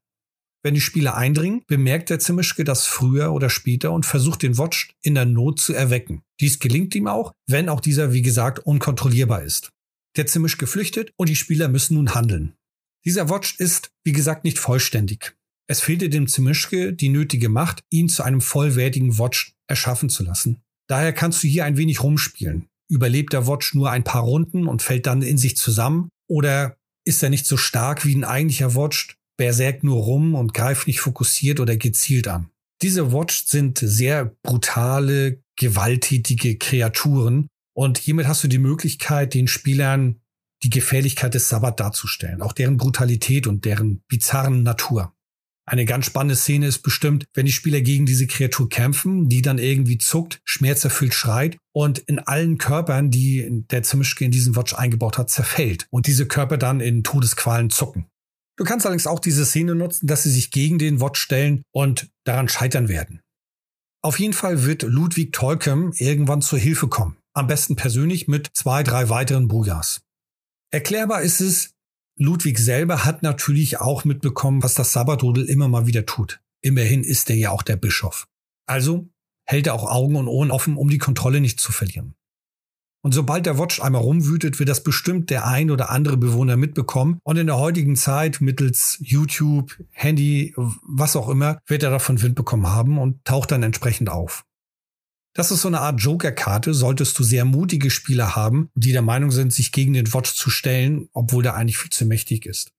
Wenn 0.63 0.74
die 0.74 0.82
Spieler 0.82 1.15
eindringen, 1.15 1.63
bemerkt 1.67 2.10
der 2.10 2.20
Zimischke 2.20 2.63
das 2.63 2.86
früher 2.86 3.32
oder 3.32 3.50
später 3.50 3.91
und 3.91 4.06
versucht 4.06 4.43
den 4.43 4.58
Watch 4.58 4.91
in 5.02 5.15
der 5.15 5.26
Not 5.26 5.60
zu 5.60 5.74
erwecken. 5.74 6.24
Dies 6.39 6.60
gelingt 6.60 6.96
ihm 6.96 7.08
auch, 7.08 7.34
wenn 7.48 7.70
auch 7.70 7.80
dieser, 7.80 8.13
wie 8.13 8.22
gesagt, 8.22 8.60
unkontrollierbar 8.60 9.43
ist. 9.43 9.70
Der 10.17 10.26
Zimischke 10.26 10.67
flüchtet 10.67 11.12
und 11.15 11.30
die 11.30 11.36
Spieler 11.36 11.67
müssen 11.67 11.96
nun 11.96 12.15
handeln. 12.15 12.54
Dieser 13.06 13.30
Watch 13.30 13.56
ist, 13.60 13.91
wie 14.04 14.12
gesagt, 14.12 14.43
nicht 14.43 14.60
vollständig. 14.60 15.36
Es 15.70 15.82
fehlte 15.82 16.10
dem 16.10 16.28
Zimischke 16.28 16.93
die 16.93 17.10
nötige 17.10 17.50
Macht, 17.50 17.84
ihn 17.89 18.10
zu 18.10 18.24
einem 18.24 18.41
vollwertigen 18.41 19.17
Watch 19.20 19.54
erschaffen 19.67 20.10
zu 20.10 20.24
lassen. 20.24 20.62
Daher 20.89 21.13
kannst 21.13 21.43
du 21.43 21.48
hier 21.48 21.65
ein 21.65 21.78
wenig 21.78 22.02
rumspielen. 22.02 22.67
Überlebt 22.89 23.34
der 23.34 23.48
Watch 23.48 23.74
nur 23.74 23.91
ein 23.91 24.06
paar 24.06 24.24
Runden 24.24 24.67
und 24.67 24.82
fällt 24.82 25.06
dann 25.06 25.22
in 25.22 25.38
sich 25.38 25.58
zusammen? 25.58 26.10
Oder 26.30 26.78
ist 27.06 27.22
er 27.22 27.30
nicht 27.30 27.46
so 27.46 27.58
stark 27.58 28.06
wie 28.06 28.15
ein 28.15 28.24
eigentlicher 28.24 28.76
Watch, 28.76 29.16
berserkt 29.38 29.84
nur 29.84 30.04
rum 30.04 30.36
und 30.36 30.54
greift 30.54 30.88
nicht 30.88 31.00
fokussiert 31.00 31.60
oder 31.60 31.78
gezielt 31.78 32.28
an. 32.28 32.50
Diese 32.82 33.12
Watch 33.12 33.45
sind 33.45 33.80
sehr 33.80 34.36
brutale, 34.43 35.41
gewalttätige 35.56 36.58
Kreaturen 36.58 37.47
und 37.73 37.97
hiermit 37.97 38.28
hast 38.28 38.43
du 38.43 38.47
die 38.47 38.60
Möglichkeit, 38.60 39.34
den 39.34 39.47
Spielern 39.47 40.21
die 40.63 40.69
Gefährlichkeit 40.69 41.34
des 41.34 41.50
Sabbat 41.50 41.80
darzustellen, 41.80 42.41
auch 42.41 42.54
deren 42.54 42.78
Brutalität 42.78 43.47
und 43.47 43.65
deren 43.65 44.02
bizarren 44.08 44.63
Natur. 44.63 45.13
Eine 45.69 45.86
ganz 45.86 46.06
spannende 46.06 46.36
Szene 46.36 46.67
ist 46.67 46.80
bestimmt, 46.80 47.26
wenn 47.34 47.45
die 47.45 47.52
Spieler 47.52 47.82
gegen 47.82 48.06
diese 48.06 48.26
Kreatur 48.26 48.69
kämpfen, 48.69 49.28
die 49.28 49.41
dann 49.41 49.58
irgendwie 49.58 49.97
zuckt, 49.97 50.39
schmerzerfüllt 50.45 51.13
schreit 51.13 51.58
und 51.73 52.00
in 52.00 52.19
allen 52.19 52.58
Körpern, 52.58 53.12
die 53.12 53.65
der 53.69 53.84
Zimischke 53.84 54.23
in 54.23 54.32
diesen 54.32 54.56
Watch 54.56 54.73
eingebaut 54.73 55.17
hat, 55.17 55.30
zerfällt 55.30 55.86
und 55.89 56.08
diese 56.08 56.26
Körper 56.26 56.58
dann 56.58 56.80
in 56.80 57.04
Todesqualen 57.04 57.69
zucken. 57.69 58.06
Du 58.58 58.63
kannst 58.63 58.86
allerdings 58.86 59.08
auch 59.08 59.20
diese 59.20 59.46
Szene 59.46 59.76
nutzen, 59.76 60.08
dass 60.08 60.24
sie 60.24 60.32
sich 60.32 60.52
gegen 60.52 60.80
den 60.80 61.00
Watch 61.00 61.22
stellen 61.22 61.63
und 61.72 62.10
daran 62.26 62.50
scheitern 62.50 62.89
werden. 62.89 63.22
Auf 64.04 64.20
jeden 64.20 64.34
Fall 64.34 64.65
wird 64.65 64.84
Ludwig 64.84 65.32
Tolkem 65.32 65.93
irgendwann 65.96 66.41
zur 66.41 66.60
Hilfe 66.60 66.88
kommen. 66.88 67.17
Am 67.34 67.48
besten 67.48 67.76
persönlich 67.76 68.28
mit 68.28 68.50
zwei, 68.54 68.82
drei 68.82 69.10
weiteren 69.10 69.48
Brujas. 69.48 70.02
Erklärbar 70.72 71.22
ist 71.22 71.39
es, 71.39 71.72
Ludwig 72.20 72.58
selber 72.58 73.06
hat 73.06 73.22
natürlich 73.22 73.80
auch 73.80 74.04
mitbekommen, 74.04 74.63
was 74.63 74.74
das 74.74 74.91
Sabbatrudel 74.91 75.46
immer 75.46 75.67
mal 75.67 75.86
wieder 75.86 76.06
tut. 76.08 76.41
Immerhin 76.62 77.04
ist 77.04 77.30
er 77.30 77.36
ja 77.36 77.52
auch 77.52 77.62
der 77.62 77.76
Bischof. 77.76 78.28
Also 78.65 79.08
hält 79.46 79.67
er 79.67 79.76
auch 79.76 79.89
Augen 79.89 80.15
und 80.15 80.28
Ohren 80.28 80.50
offen, 80.50 80.78
um 80.78 80.89
die 80.89 80.98
Kontrolle 80.98 81.41
nicht 81.41 81.60
zu 81.60 81.72
verlieren. 81.72 82.15
Und 83.03 83.13
sobald 83.13 83.45
der 83.45 83.57
Watch 83.57 83.81
einmal 83.81 84.01
rumwütet, 84.01 84.60
wird 84.60 84.69
das 84.69 84.83
bestimmt 84.83 85.29
der 85.29 85.45
ein 85.47 85.71
oder 85.71 85.89
andere 85.91 86.17
Bewohner 86.17 86.57
mitbekommen. 86.57 87.19
Und 87.23 87.38
in 87.38 87.47
der 87.47 87.57
heutigen 87.57 87.95
Zeit 87.95 88.41
mittels 88.41 88.97
YouTube, 88.99 89.77
Handy, 89.91 90.53
was 90.55 91.15
auch 91.15 91.29
immer, 91.29 91.60
wird 91.67 91.83
er 91.83 91.91
davon 91.91 92.21
Wind 92.21 92.36
bekommen 92.36 92.67
haben 92.67 92.97
und 92.97 93.23
taucht 93.23 93.51
dann 93.51 93.63
entsprechend 93.63 94.10
auf. 94.10 94.43
Das 95.33 95.51
ist 95.51 95.62
so 95.62 95.67
eine 95.67 95.81
Art 95.81 96.01
Joker-Karte, 96.01 96.73
solltest 96.73 97.17
du 97.19 97.23
sehr 97.23 97.45
mutige 97.45 97.91
Spieler 97.91 98.36
haben, 98.36 98.69
die 98.73 98.91
der 98.91 99.03
Meinung 99.03 99.29
sind, 99.29 99.53
sich 99.53 99.71
gegen 99.71 99.93
den 99.93 100.12
Watch 100.12 100.33
zu 100.33 100.49
stellen, 100.49 101.10
obwohl 101.13 101.43
der 101.43 101.53
eigentlich 101.53 101.77
viel 101.77 101.91
zu 101.91 102.05
mächtig 102.05 102.47
ist. 102.47 102.71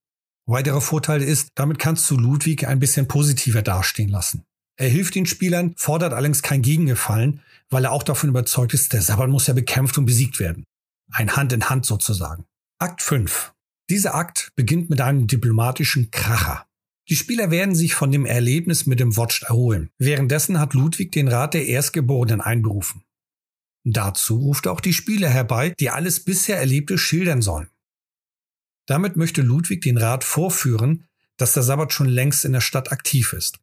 Weiterer 0.44 0.81
Vorteil 0.81 1.22
ist, 1.22 1.50
damit 1.54 1.78
kannst 1.78 2.11
du 2.11 2.16
Ludwig 2.16 2.66
ein 2.66 2.81
bisschen 2.81 3.07
positiver 3.07 3.62
dastehen 3.62 4.09
lassen. 4.09 4.44
Er 4.79 4.88
hilft 4.88 5.17
den 5.17 5.27
Spielern, 5.27 5.75
fordert 5.77 6.12
allerdings 6.12 6.43
kein 6.43 6.62
Gegengefallen, 6.62 7.43
weil 7.69 7.85
er 7.85 7.93
auch 7.93 8.05
davon 8.05 8.31
überzeugt 8.31 8.75
ist, 8.75 8.93
der 8.93 9.03
Sabbat 9.03 9.29
muss 9.29 9.49
ja 9.49 9.55
bekämpft 9.55 9.99
und 9.99 10.07
besiegt 10.07 10.38
werden. 10.38 10.64
Ein 11.11 11.37
Hand 11.37 11.53
in 11.53 11.69
Hand 11.69 11.85
sozusagen. 11.85 12.45
Akt 12.79 13.03
5. 13.03 13.53
Dieser 13.91 14.14
Akt 14.14 14.53
beginnt 14.55 14.88
mit 14.88 15.01
einem 15.01 15.27
diplomatischen 15.27 16.11
Kracher. 16.12 16.64
Die 17.09 17.17
Spieler 17.17 17.51
werden 17.51 17.75
sich 17.75 17.95
von 17.95 18.12
dem 18.12 18.25
Erlebnis 18.25 18.87
mit 18.87 19.01
dem 19.01 19.17
Watch 19.17 19.43
erholen. 19.43 19.91
Währenddessen 19.99 20.61
hat 20.61 20.75
Ludwig 20.75 21.11
den 21.11 21.27
Rat 21.27 21.55
der 21.55 21.67
Erstgeborenen 21.67 22.41
einberufen. 22.41 23.03
Dazu 23.85 24.37
ruft 24.37 24.67
er 24.67 24.73
auch 24.73 24.81
die 24.81 24.93
Spieler 24.93 25.31
herbei, 25.31 25.75
die 25.81 25.91
alles 25.91 26.23
bisher 26.23 26.59
Erlebte 26.59 26.99
schildern 26.99 27.43
sollen. 27.43 27.69
Damit 28.87 29.17
möchte 29.17 29.43
Ludwig 29.43 29.81
den 29.81 29.97
Rat 29.97 30.23
vorführen, 30.23 31.09
dass 31.37 31.55
der 31.55 31.62
Sabbat 31.62 31.93
schon 31.93 32.09
längst 32.09 32.45
in 32.45 32.53
der 32.53 32.61
Stadt 32.61 32.93
aktiv 32.93 33.33
ist. 33.33 33.59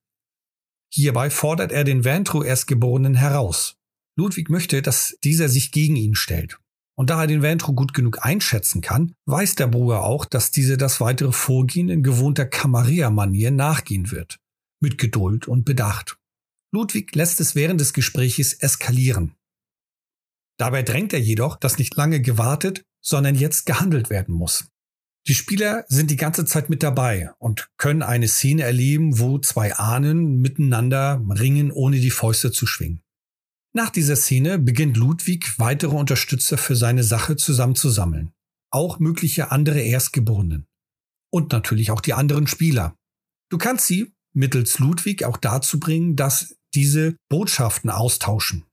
Hierbei 0.93 1.29
fordert 1.29 1.71
er 1.71 1.83
den 1.83 2.03
Ventro-Erstgeborenen 2.03 3.15
heraus. 3.15 3.75
Ludwig 4.17 4.49
möchte, 4.49 4.81
dass 4.81 5.17
dieser 5.23 5.49
sich 5.49 5.71
gegen 5.71 5.95
ihn 5.95 6.15
stellt. 6.15 6.57
Und 6.97 7.09
da 7.09 7.21
er 7.21 7.27
den 7.27 7.41
Ventro 7.41 7.73
gut 7.73 7.93
genug 7.93 8.25
einschätzen 8.25 8.79
kann, 8.79 9.13
weiß 9.25 9.55
der 9.55 9.67
Bruder 9.67 10.03
auch, 10.03 10.23
dass 10.23 10.51
dieser 10.51 10.77
das 10.77 11.01
weitere 11.01 11.33
Vorgehen 11.33 11.89
in 11.89 12.03
gewohnter 12.03 12.45
Camarilla-Manier 12.45 13.51
nachgehen 13.51 14.11
wird. 14.11 14.39
mit 14.81 14.97
Geduld 14.97 15.47
und 15.47 15.65
Bedacht. 15.65 16.17
Ludwig 16.71 17.15
lässt 17.15 17.39
es 17.39 17.55
während 17.55 17.81
des 17.81 17.93
Gespräches 17.93 18.53
eskalieren. 18.53 19.33
Dabei 20.57 20.83
drängt 20.83 21.13
er 21.13 21.19
jedoch, 21.19 21.57
dass 21.57 21.79
nicht 21.79 21.95
lange 21.95 22.21
gewartet, 22.21 22.83
sondern 23.03 23.35
jetzt 23.35 23.65
gehandelt 23.65 24.09
werden 24.09 24.35
muss. 24.35 24.67
Die 25.27 25.33
Spieler 25.33 25.85
sind 25.87 26.11
die 26.11 26.17
ganze 26.17 26.45
Zeit 26.45 26.69
mit 26.69 26.83
dabei 26.83 27.31
und 27.39 27.69
können 27.77 28.03
eine 28.03 28.27
Szene 28.27 28.61
erleben, 28.61 29.19
wo 29.19 29.39
zwei 29.39 29.75
Ahnen 29.75 30.39
miteinander 30.39 31.19
ringen, 31.29 31.71
ohne 31.71 31.99
die 31.99 32.11
Fäuste 32.11 32.51
zu 32.51 32.67
schwingen. 32.67 33.01
Nach 33.73 33.89
dieser 33.89 34.15
Szene 34.15 34.59
beginnt 34.59 34.97
Ludwig 34.97 35.57
weitere 35.57 35.95
Unterstützer 35.95 36.57
für 36.57 36.75
seine 36.75 37.03
Sache 37.03 37.35
zusammenzusammeln. 37.35 38.31
Auch 38.71 38.99
mögliche 38.99 39.51
andere 39.51 39.81
Erstgeborenen. 39.81 40.67
Und 41.31 41.51
natürlich 41.51 41.91
auch 41.91 42.01
die 42.01 42.13
anderen 42.13 42.45
Spieler. 42.45 42.95
Du 43.49 43.57
kannst 43.57 43.87
sie 43.87 44.13
mittels 44.33 44.79
Ludwig 44.79 45.25
auch 45.25 45.37
dazu 45.37 45.79
bringen, 45.79 46.15
dass 46.15 46.55
diese 46.73 47.15
Botschaften 47.29 47.89
austauschen. 47.89 48.63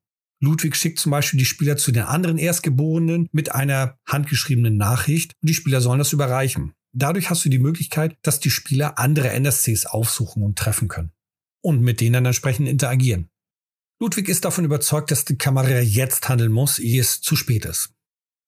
Ludwig 0.42 0.74
schickt 0.74 0.98
zum 0.98 1.10
Beispiel 1.12 1.38
die 1.38 1.44
Spieler 1.44 1.76
zu 1.76 1.92
den 1.92 2.02
anderen 2.02 2.36
Erstgeborenen 2.36 3.28
mit 3.30 3.54
einer 3.54 3.96
handgeschriebenen 4.06 4.76
Nachricht 4.76 5.34
und 5.40 5.48
die 5.48 5.54
Spieler 5.54 5.80
sollen 5.80 6.00
das 6.00 6.12
überreichen. 6.12 6.72
Dadurch 6.92 7.30
hast 7.30 7.44
du 7.44 7.48
die 7.48 7.60
Möglichkeit, 7.60 8.16
dass 8.22 8.40
die 8.40 8.50
Spieler 8.50 8.98
andere 8.98 9.30
NSCs 9.30 9.86
aufsuchen 9.86 10.42
und 10.42 10.58
treffen 10.58 10.88
können 10.88 11.12
und 11.62 11.80
mit 11.80 12.00
denen 12.00 12.14
dann 12.14 12.26
entsprechend 12.26 12.68
interagieren. 12.68 13.28
Ludwig 14.00 14.28
ist 14.28 14.44
davon 14.44 14.64
überzeugt, 14.64 15.12
dass 15.12 15.24
die 15.24 15.38
Kamera 15.38 15.78
jetzt 15.78 16.28
handeln 16.28 16.50
muss, 16.50 16.80
ehe 16.80 17.00
es 17.00 17.20
zu 17.20 17.36
spät 17.36 17.64
ist. 17.64 17.94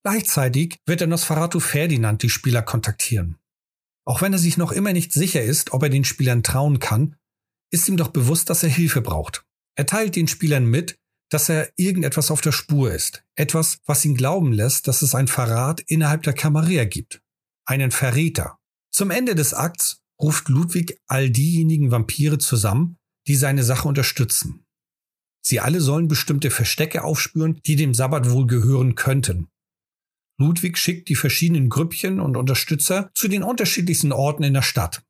Gleichzeitig 0.02 0.78
wird 0.86 0.98
der 0.98 1.06
Nosferatu 1.06 1.60
Ferdinand 1.60 2.24
die 2.24 2.28
Spieler 2.28 2.62
kontaktieren. 2.62 3.38
Auch 4.04 4.20
wenn 4.20 4.32
er 4.32 4.40
sich 4.40 4.56
noch 4.56 4.72
immer 4.72 4.92
nicht 4.92 5.12
sicher 5.12 5.42
ist, 5.42 5.72
ob 5.72 5.84
er 5.84 5.90
den 5.90 6.04
Spielern 6.04 6.42
trauen 6.42 6.80
kann, 6.80 7.14
ist 7.70 7.88
ihm 7.88 7.96
doch 7.96 8.08
bewusst, 8.08 8.50
dass 8.50 8.64
er 8.64 8.68
Hilfe 8.68 9.00
braucht. 9.00 9.44
Er 9.76 9.86
teilt 9.86 10.16
den 10.16 10.26
Spielern 10.28 10.66
mit, 10.66 10.98
dass 11.30 11.48
er 11.48 11.70
irgendetwas 11.76 12.30
auf 12.30 12.40
der 12.40 12.52
Spur 12.52 12.92
ist. 12.92 13.24
Etwas, 13.34 13.78
was 13.86 14.04
ihn 14.04 14.14
glauben 14.14 14.52
lässt, 14.52 14.88
dass 14.88 15.02
es 15.02 15.14
ein 15.14 15.28
Verrat 15.28 15.80
innerhalb 15.80 16.22
der 16.22 16.32
Camarilla 16.32 16.84
gibt. 16.84 17.22
Einen 17.66 17.90
Verräter. 17.90 18.58
Zum 18.92 19.10
Ende 19.10 19.34
des 19.34 19.54
Akts 19.54 20.02
ruft 20.20 20.48
Ludwig 20.48 21.00
all 21.06 21.30
diejenigen 21.30 21.90
Vampire 21.90 22.38
zusammen, 22.38 22.98
die 23.26 23.36
seine 23.36 23.64
Sache 23.64 23.88
unterstützen. 23.88 24.64
Sie 25.42 25.60
alle 25.60 25.80
sollen 25.80 26.08
bestimmte 26.08 26.50
Verstecke 26.50 27.04
aufspüren, 27.04 27.60
die 27.66 27.76
dem 27.76 27.94
Sabbat 27.94 28.30
wohl 28.30 28.46
gehören 28.46 28.94
könnten. 28.94 29.48
Ludwig 30.38 30.78
schickt 30.78 31.08
die 31.08 31.14
verschiedenen 31.14 31.68
Grüppchen 31.68 32.18
und 32.18 32.36
Unterstützer 32.36 33.10
zu 33.14 33.28
den 33.28 33.42
unterschiedlichsten 33.42 34.12
Orten 34.12 34.42
in 34.42 34.54
der 34.54 34.62
Stadt. 34.62 35.02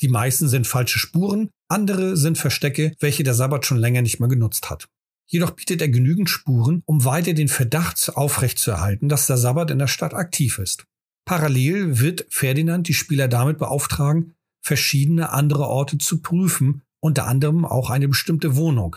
Die 0.00 0.08
meisten 0.08 0.48
sind 0.48 0.66
falsche 0.66 0.98
Spuren, 0.98 1.50
andere 1.68 2.16
sind 2.16 2.38
Verstecke, 2.38 2.94
welche 3.00 3.24
der 3.24 3.34
Sabbat 3.34 3.66
schon 3.66 3.78
länger 3.78 4.02
nicht 4.02 4.20
mehr 4.20 4.28
genutzt 4.28 4.70
hat. 4.70 4.88
Jedoch 5.30 5.50
bietet 5.50 5.82
er 5.82 5.90
genügend 5.90 6.30
Spuren, 6.30 6.82
um 6.86 7.04
weiter 7.04 7.34
den 7.34 7.48
Verdacht 7.48 8.16
aufrechtzuerhalten, 8.16 9.08
dass 9.08 9.26
der 9.26 9.36
Sabbat 9.36 9.70
in 9.70 9.78
der 9.78 9.86
Stadt 9.86 10.14
aktiv 10.14 10.58
ist. 10.58 10.86
Parallel 11.26 12.00
wird 12.00 12.26
Ferdinand 12.30 12.88
die 12.88 12.94
Spieler 12.94 13.28
damit 13.28 13.58
beauftragen, 13.58 14.34
verschiedene 14.62 15.30
andere 15.30 15.66
Orte 15.66 15.98
zu 15.98 16.22
prüfen, 16.22 16.82
unter 17.00 17.26
anderem 17.26 17.66
auch 17.66 17.90
eine 17.90 18.08
bestimmte 18.08 18.56
Wohnung. 18.56 18.96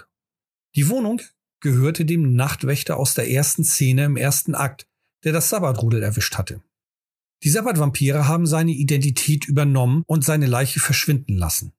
Die 0.76 0.88
Wohnung 0.88 1.22
gehörte 1.60 2.06
dem 2.06 2.34
Nachtwächter 2.34 2.96
aus 2.96 3.14
der 3.14 3.30
ersten 3.30 3.66
Szene 3.66 4.06
im 4.06 4.16
ersten 4.16 4.56
Akt, 4.56 4.88
der 5.26 5.34
das 5.34 5.50
Sabbatrudel 5.50 6.02
erwischt 6.02 6.38
hatte. 6.38 6.62
Die 7.44 7.50
Sabbatvampire 7.50 8.28
haben 8.28 8.46
seine 8.46 8.72
Identität 8.72 9.46
übernommen 9.46 10.04
und 10.08 10.24
seine 10.24 10.46
Leiche 10.46 10.80
verschwinden 10.80 11.38
lassen. 11.38 11.74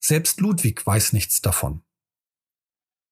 Selbst 0.00 0.40
Ludwig 0.40 0.86
weiß 0.86 1.12
nichts 1.12 1.40
davon. 1.40 1.82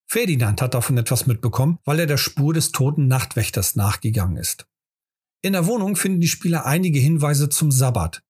Ferdinand 0.06 0.62
hat 0.62 0.74
davon 0.74 0.96
etwas 0.98 1.26
mitbekommen, 1.26 1.78
weil 1.84 2.00
er 2.00 2.06
der 2.06 2.16
Spur 2.16 2.54
des 2.54 2.72
toten 2.72 3.08
Nachtwächters 3.08 3.74
nachgegangen 3.74 4.36
ist. 4.36 4.66
In 5.42 5.52
der 5.52 5.66
Wohnung 5.66 5.96
finden 5.96 6.20
die 6.20 6.28
Spieler 6.28 6.64
einige 6.64 6.98
Hinweise 6.98 7.48
zum 7.48 7.70
Sabbat. 7.70 8.22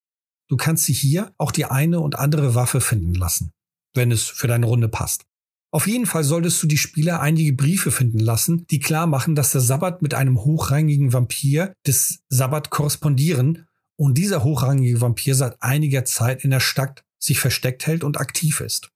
Du 0.49 0.57
kannst 0.57 0.85
sie 0.85 0.93
hier 0.93 1.33
auch 1.37 1.51
die 1.51 1.65
eine 1.65 1.99
und 1.99 2.17
andere 2.17 2.55
Waffe 2.55 2.81
finden 2.81 3.13
lassen, 3.13 3.51
wenn 3.93 4.11
es 4.11 4.23
für 4.23 4.47
deine 4.47 4.65
Runde 4.65 4.89
passt. 4.89 5.25
Auf 5.71 5.87
jeden 5.87 6.05
Fall 6.05 6.23
solltest 6.23 6.63
du 6.63 6.67
die 6.67 6.77
Spieler 6.77 7.19
einige 7.21 7.53
Briefe 7.53 7.91
finden 7.91 8.19
lassen, 8.19 8.65
die 8.67 8.79
klar 8.79 9.05
machen, 9.05 9.35
dass 9.35 9.51
der 9.51 9.61
Sabbat 9.61 10.01
mit 10.01 10.13
einem 10.13 10.43
hochrangigen 10.43 11.13
Vampir 11.13 11.73
des 11.85 12.19
Sabbat 12.29 12.69
korrespondieren 12.69 13.67
und 13.97 14.17
dieser 14.17 14.43
hochrangige 14.43 15.01
Vampir 15.01 15.35
seit 15.35 15.61
einiger 15.61 16.05
Zeit 16.05 16.43
in 16.43 16.51
der 16.51 16.59
Stadt 16.61 17.03
sich 17.19 17.39
versteckt 17.39 17.85
hält 17.85 18.03
und 18.03 18.17
aktiv 18.17 18.61
ist. 18.61 18.91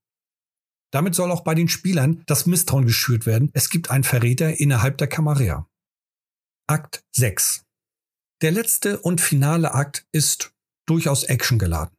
Damit 0.91 1.15
soll 1.15 1.31
auch 1.31 1.43
bei 1.43 1.55
den 1.55 1.69
Spielern 1.69 2.21
das 2.25 2.45
Misstrauen 2.45 2.85
geschürt 2.85 3.25
werden. 3.25 3.49
Es 3.53 3.69
gibt 3.69 3.89
einen 3.89 4.03
Verräter 4.03 4.59
innerhalb 4.59 4.97
der 4.97 5.07
Camarilla. 5.07 5.67
Akt 6.67 7.03
6. 7.15 7.63
Der 8.41 8.51
letzte 8.51 8.99
und 8.99 9.21
finale 9.21 9.73
Akt 9.73 10.05
ist 10.11 10.53
durchaus 10.85 11.23
actiongeladen. 11.23 11.95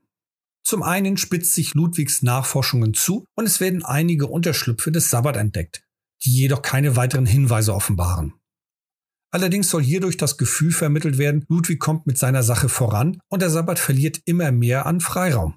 Zum 0.64 0.82
einen 0.82 1.16
spitzt 1.16 1.54
sich 1.54 1.74
Ludwigs 1.74 2.22
Nachforschungen 2.22 2.94
zu 2.94 3.24
und 3.34 3.46
es 3.46 3.60
werden 3.60 3.84
einige 3.84 4.26
Unterschlüpfe 4.26 4.92
des 4.92 5.10
Sabbat 5.10 5.36
entdeckt, 5.36 5.84
die 6.24 6.34
jedoch 6.34 6.62
keine 6.62 6.96
weiteren 6.96 7.26
Hinweise 7.26 7.74
offenbaren. 7.74 8.34
Allerdings 9.32 9.70
soll 9.70 9.82
hierdurch 9.82 10.18
das 10.18 10.36
Gefühl 10.36 10.72
vermittelt 10.72 11.16
werden, 11.16 11.44
Ludwig 11.48 11.80
kommt 11.80 12.06
mit 12.06 12.18
seiner 12.18 12.42
Sache 12.42 12.68
voran 12.68 13.18
und 13.28 13.40
der 13.40 13.50
Sabbat 13.50 13.78
verliert 13.78 14.20
immer 14.26 14.52
mehr 14.52 14.86
an 14.86 15.00
Freiraum. 15.00 15.56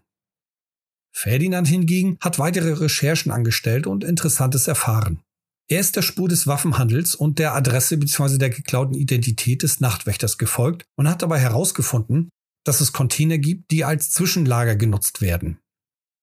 Ferdinand 1.18 1.66
hingegen 1.66 2.18
hat 2.20 2.40
weitere 2.40 2.74
Recherchen 2.74 3.32
angestellt 3.32 3.88
und 3.88 4.04
Interessantes 4.04 4.68
erfahren. 4.68 5.22
Er 5.70 5.80
ist 5.80 5.96
der 5.96 6.02
Spur 6.02 6.28
des 6.28 6.46
Waffenhandels 6.46 7.16
und 7.16 7.40
der 7.40 7.56
Adresse 7.56 7.98
bzw. 7.98 8.38
der 8.38 8.50
geklauten 8.50 8.96
Identität 8.96 9.64
des 9.64 9.80
Nachtwächters 9.80 10.38
gefolgt 10.38 10.86
und 10.98 11.10
hat 11.10 11.22
dabei 11.22 11.40
herausgefunden, 11.40 12.30
dass 12.66 12.82
es 12.82 12.92
Container 12.92 13.38
gibt, 13.38 13.72
die 13.72 13.86
als 13.86 14.12
Zwischenlager 14.12 14.76
genutzt 14.76 15.22
werden. 15.22 15.60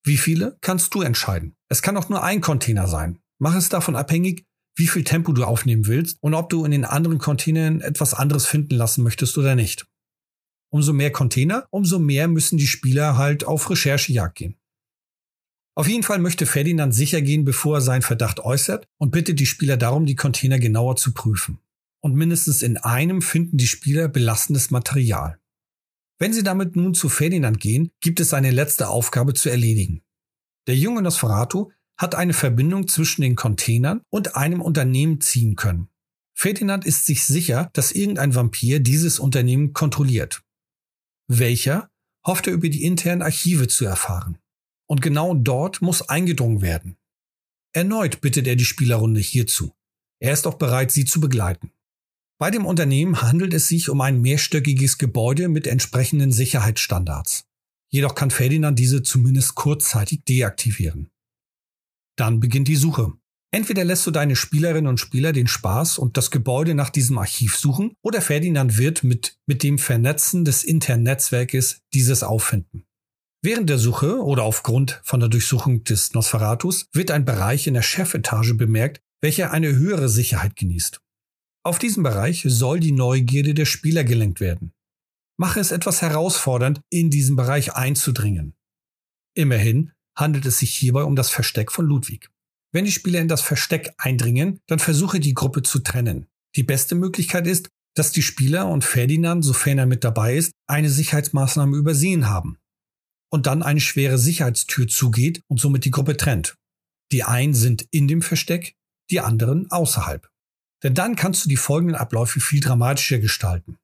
Wie 0.05 0.19
viele 0.19 0.59
kannst 0.61 0.95
du 0.95 1.01
entscheiden? 1.01 1.55
Es 1.71 1.81
kann 1.81 1.97
auch 1.97 2.11
nur 2.11 2.23
ein 2.23 2.43
Container 2.43 2.87
sein. 2.87 3.19
Mach 3.41 3.57
es 3.57 3.71
davon 3.71 3.97
abhängig, 3.97 4.45
wie 4.77 4.89
viel 4.89 5.05
Tempo 5.05 5.33
du 5.33 5.45
aufnehmen 5.45 5.87
willst 5.87 6.19
und 6.21 6.35
ob 6.35 6.51
du 6.51 6.67
in 6.67 6.71
den 6.71 6.85
anderen 6.85 7.19
Containern 7.19 7.81
etwas 7.81 8.13
anderes 8.13 8.47
finden 8.47 8.77
lassen 8.77 9.03
möchtest 9.03 9.39
oder 9.39 9.55
nicht. 9.55 9.87
Umso 10.71 10.93
mehr 10.93 11.13
Container, 11.13 11.67
umso 11.71 11.99
mehr 11.99 12.29
müssen 12.29 12.59
die 12.59 12.67
Spieler 12.67 13.17
halt 13.17 13.45
auf 13.45 13.71
Recherchejagd 13.71 14.37
gehen. 14.37 14.59
Auf 15.75 15.89
jeden 15.89 16.03
Fall 16.03 16.19
möchte 16.19 16.45
Ferdinand 16.45 16.95
sicher 16.95 17.23
gehen, 17.23 17.45
bevor 17.45 17.79
er 17.79 17.81
seinen 17.81 18.03
Verdacht 18.03 18.41
äußert 18.41 18.87
und 18.99 19.11
bittet 19.11 19.41
die 19.41 19.47
Spieler 19.47 19.77
darum, 19.77 20.05
die 20.05 20.17
Container 20.17 20.59
genauer 20.59 20.97
zu 20.97 21.15
prüfen. 21.15 21.59
Und 22.01 22.15
mindestens 22.15 22.63
in 22.63 22.77
einem 22.77 23.23
finden 23.23 23.57
die 23.57 23.67
Spieler 23.67 24.09
belastendes 24.09 24.71
Material. 24.71 25.39
Wenn 26.19 26.33
sie 26.33 26.43
damit 26.43 26.77
nun 26.77 26.95
zu 26.95 27.09
Ferdinand 27.09 27.59
gehen, 27.59 27.91
gibt 28.01 28.21
es 28.21 28.35
eine 28.35 28.51
letzte 28.51 28.89
Aufgabe 28.89 29.35
zu 29.35 29.49
erledigen. 29.49 30.03
Der 30.67 30.77
junge 30.77 31.03
Nosferatu 31.03 31.71
hat 31.97 32.15
eine 32.15 32.35
Verbindung 32.35 32.87
zwischen 32.87 33.23
den 33.23 33.37
Containern 33.37 34.03
und 34.11 34.37
einem 34.37 34.61
Unternehmen 34.61 35.21
ziehen 35.21 35.57
können. 35.57 35.89
Ferdinand 36.35 36.85
ist 36.85 37.07
sich 37.07 37.25
sicher, 37.25 37.71
dass 37.73 37.93
irgendein 37.93 38.35
Vampir 38.35 38.81
dieses 38.81 39.19
Unternehmen 39.19 39.73
kontrolliert. 39.73 40.43
Welcher 41.29 41.91
hofft 42.27 42.47
er 42.47 42.53
über 42.53 42.69
die 42.69 42.85
internen 42.85 43.23
Archive 43.23 43.69
zu 43.69 43.85
erfahren. 43.85 44.39
Und 44.89 45.01
genau 45.01 45.35
dort 45.35 45.83
muss 45.83 46.09
eingedrungen 46.09 46.63
werden. 46.63 46.97
Erneut 47.75 48.21
bittet 48.21 48.47
er 48.47 48.57
die 48.57 48.65
Spielerrunde 48.65 49.21
hierzu. 49.21 49.75
Er 50.21 50.33
ist 50.33 50.47
auch 50.47 50.55
bereit, 50.55 50.91
sie 50.91 51.05
zu 51.05 51.21
begleiten. 51.21 51.73
Bei 52.39 52.51
dem 52.51 52.67
Unternehmen 52.67 53.23
handelt 53.23 53.55
es 53.55 53.69
sich 53.69 53.89
um 53.89 54.01
ein 54.01 54.21
mehrstöckiges 54.21 54.99
Gebäude 54.99 55.49
mit 55.49 55.67
entsprechenden 55.67 56.33
Sicherheitsstandards. 56.33 57.45
Jedoch 57.91 58.15
kann 58.15 58.31
Ferdinand 58.31 58.79
diese 58.79 59.03
zumindest 59.03 59.55
kurzzeitig 59.55 60.25
deaktivieren. 60.25 61.11
Dann 62.17 62.41
beginnt 62.41 62.69
die 62.69 62.77
Suche. 62.77 63.13
Entweder 63.55 63.85
lässt 63.85 64.07
du 64.07 64.11
deine 64.11 64.35
Spielerinnen 64.35 64.89
und 64.89 64.99
Spieler 64.99 65.33
den 65.33 65.47
Spaß 65.47 65.99
und 65.99 66.17
das 66.17 66.31
Gebäude 66.31 66.75
nach 66.75 66.89
diesem 66.89 67.19
Archiv 67.19 67.57
suchen, 67.57 67.95
oder 68.03 68.23
Ferdinand 68.23 68.79
wird 68.79 69.05
mit, 69.05 69.39
mit 69.47 69.63
dem 69.63 69.79
Vernetzen 69.79 70.45
des 70.45 70.65
internen 70.65 71.03
Netzwerkes 71.03 71.83
dieses 71.93 72.23
auffinden. 72.23 72.87
Während 73.45 73.69
der 73.69 73.79
Suche 73.79 74.23
oder 74.23 74.45
aufgrund 74.45 75.01
von 75.03 75.19
der 75.19 75.29
Durchsuchung 75.29 75.83
des 75.83 76.15
Nosferatus 76.15 76.87
wird 76.93 77.11
ein 77.11 77.25
Bereich 77.25 77.67
in 77.67 77.75
der 77.75 77.83
Chefetage 77.83 78.55
bemerkt, 78.55 79.01
welcher 79.21 79.51
eine 79.51 79.75
höhere 79.75 80.09
Sicherheit 80.09 80.55
genießt. 80.55 81.01
Auf 81.65 81.81
diesem 81.81 82.05
Bereich 82.05 82.45
soll 82.47 82.79
die 82.79 82.93
Neugierde 82.93 83.55
der 83.55 83.65
Spieler 83.65 84.05
gelenkt 84.05 84.41
werden. 84.41 84.73
Mache 85.39 85.59
es 85.59 85.73
etwas 85.73 86.03
herausfordernd, 86.03 86.83
in 86.89 87.11
diesen 87.11 87.35
Bereich 87.35 87.75
einzudringen. 87.75 88.55
Immerhin 89.35 89.93
handelt 90.17 90.47
es 90.47 90.59
sich 90.59 90.75
hierbei 90.75 91.03
um 91.03 91.17
das 91.17 91.31
Versteck 91.31 91.73
von 91.73 91.87
Ludwig. 91.87 92.31
Wenn 92.73 92.85
die 92.85 92.93
Spieler 92.93 93.21
in 93.21 93.29
das 93.29 93.43
Versteck 93.43 93.93
eindringen, 93.99 94.61
dann 94.69 94.79
versuche 94.79 95.19
die 95.19 95.35
Gruppe 95.35 95.63
zu 95.63 95.81
trennen. 95.81 96.27
Die 96.55 96.63
beste 96.63 96.95
Möglichkeit 96.95 97.47
ist, 97.49 97.71
dass 97.95 98.13
die 98.13 98.23
Spieler 98.23 98.69
und 98.69 98.85
Ferdinand, 98.85 99.45
sofern 99.45 99.79
er 99.79 99.87
mit 99.87 100.05
dabei 100.05 100.37
ist, 100.37 100.53
eine 100.69 100.91
Sicherheitsmaßnahme 100.91 101.77
übersehen 101.77 102.29
haben. 102.29 102.59
Und 103.33 103.47
dann 103.47 103.63
eine 103.63 103.81
schwere 103.81 104.19
Sicherheitstür 104.19 104.87
zugeht 104.87 105.43
und 105.49 105.59
somit 105.59 105.85
die 105.85 105.91
Gruppe 105.91 106.17
trennt. 106.17 106.57
Die 107.13 107.25
einen 107.25 107.55
sind 107.55 107.87
in 107.91 108.07
dem 108.07 108.23
Versteck, 108.23 108.75
die 109.11 109.21
anderen 109.21 109.71
außerhalb. 109.71 110.29
Denn 110.83 110.95
dann 110.95 111.17
kannst 111.17 111.45
du 111.45 111.49
die 111.49 111.57
folgenden 111.57 111.97
Abläufe 111.97 112.41
viel 112.41 112.61
dramatischer 112.61 113.19
gestalten. 113.19 113.79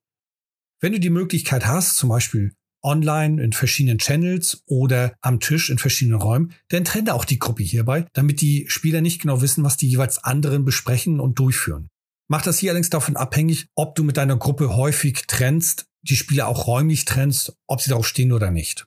Wenn 0.80 0.92
du 0.92 1.00
die 1.00 1.10
Möglichkeit 1.10 1.66
hast, 1.66 1.96
zum 1.96 2.08
Beispiel 2.08 2.54
online 2.82 3.42
in 3.42 3.52
verschiedenen 3.52 3.98
Channels 3.98 4.62
oder 4.66 5.14
am 5.20 5.40
Tisch 5.40 5.70
in 5.70 5.78
verschiedenen 5.78 6.20
Räumen, 6.20 6.54
dann 6.68 6.84
trenne 6.84 7.14
auch 7.14 7.24
die 7.24 7.38
Gruppe 7.38 7.62
hierbei, 7.62 8.06
damit 8.12 8.40
die 8.40 8.66
Spieler 8.68 9.00
nicht 9.00 9.20
genau 9.20 9.40
wissen, 9.40 9.64
was 9.64 9.76
die 9.76 9.88
jeweils 9.88 10.22
anderen 10.22 10.64
besprechen 10.64 11.20
und 11.20 11.38
durchführen. 11.38 11.88
Mach 12.28 12.42
das 12.42 12.58
hier 12.58 12.70
allerdings 12.70 12.90
davon 12.90 13.16
abhängig, 13.16 13.68
ob 13.74 13.94
du 13.94 14.04
mit 14.04 14.16
deiner 14.16 14.36
Gruppe 14.36 14.76
häufig 14.76 15.26
trennst, 15.26 15.86
die 16.02 16.16
Spieler 16.16 16.46
auch 16.46 16.66
räumlich 16.66 17.04
trennst, 17.06 17.56
ob 17.66 17.80
sie 17.80 17.90
darauf 17.90 18.06
stehen 18.06 18.32
oder 18.32 18.50
nicht. 18.50 18.86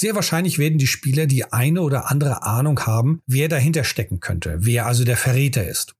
Sehr 0.00 0.14
wahrscheinlich 0.14 0.58
werden 0.58 0.78
die 0.78 0.86
Spieler 0.86 1.26
die 1.26 1.52
eine 1.52 1.82
oder 1.82 2.10
andere 2.10 2.42
Ahnung 2.42 2.80
haben, 2.86 3.20
wer 3.26 3.48
dahinter 3.48 3.84
stecken 3.84 4.20
könnte, 4.20 4.56
wer 4.60 4.86
also 4.86 5.04
der 5.04 5.16
Verräter 5.16 5.66
ist. 5.66 5.94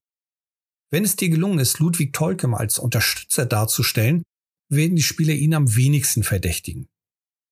Wenn 0.91 1.05
es 1.05 1.17
dir 1.17 1.29
gelungen 1.29 1.59
ist, 1.59 1.79
Ludwig 1.81 2.13
Tolkien 2.13 2.55
als 2.55 2.79
Unterstützer 2.79 3.45
darzustellen, 3.45 4.23
werden 4.71 4.97
die 4.97 5.03
Spieler 5.03 5.35
ihn 5.35 5.55
am 5.55 5.77
wenigsten 5.77 6.23
verdächtigen 6.23 6.89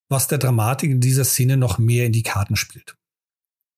was 0.09 0.27
der 0.27 0.39
Dramatik 0.39 0.89
in 0.89 0.99
dieser 0.99 1.23
Szene 1.23 1.55
noch 1.55 1.77
mehr 1.77 2.05
in 2.05 2.11
die 2.11 2.23
Karten 2.23 2.55
spielt. 2.55 2.95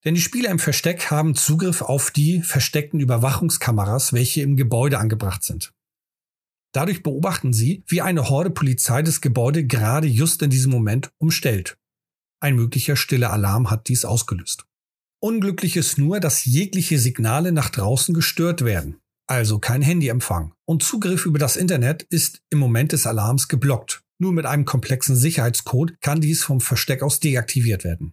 Denn 0.04 0.14
die 0.14 0.20
Spieler 0.20 0.50
im 0.50 0.58
Versteck 0.58 1.10
haben 1.10 1.36
Zugriff 1.36 1.82
auf 1.82 2.10
die 2.10 2.42
versteckten 2.42 2.98
Überwachungskameras, 2.98 4.12
welche 4.12 4.42
im 4.42 4.56
Gebäude 4.56 4.98
angebracht 4.98 5.44
sind. 5.44 5.72
Dadurch 6.72 7.02
beobachten 7.02 7.52
sie, 7.52 7.84
wie 7.86 8.00
eine 8.00 8.30
Horde 8.30 8.50
Polizei 8.50 9.02
das 9.02 9.20
Gebäude 9.20 9.64
gerade 9.64 10.08
just 10.08 10.42
in 10.42 10.50
diesem 10.50 10.72
Moment 10.72 11.12
umstellt. 11.18 11.76
Ein 12.42 12.56
möglicher 12.56 12.96
stiller 12.96 13.32
Alarm 13.32 13.70
hat 13.70 13.86
dies 13.86 14.04
ausgelöst. 14.04 14.66
Unglücklich 15.20 15.76
ist 15.76 15.96
nur, 15.96 16.18
dass 16.18 16.44
jegliche 16.44 16.98
Signale 16.98 17.52
nach 17.52 17.70
draußen 17.70 18.12
gestört 18.14 18.64
werden, 18.64 18.96
also 19.28 19.60
kein 19.60 19.80
Handyempfang. 19.80 20.52
Und 20.64 20.82
Zugriff 20.82 21.24
über 21.24 21.38
das 21.38 21.54
Internet 21.54 22.02
ist 22.02 22.42
im 22.50 22.58
Moment 22.58 22.90
des 22.90 23.06
Alarms 23.06 23.46
geblockt. 23.46 24.02
Nur 24.18 24.32
mit 24.32 24.44
einem 24.44 24.64
komplexen 24.64 25.14
Sicherheitscode 25.14 26.00
kann 26.00 26.20
dies 26.20 26.42
vom 26.42 26.60
Versteck 26.60 27.04
aus 27.04 27.20
deaktiviert 27.20 27.84
werden. 27.84 28.12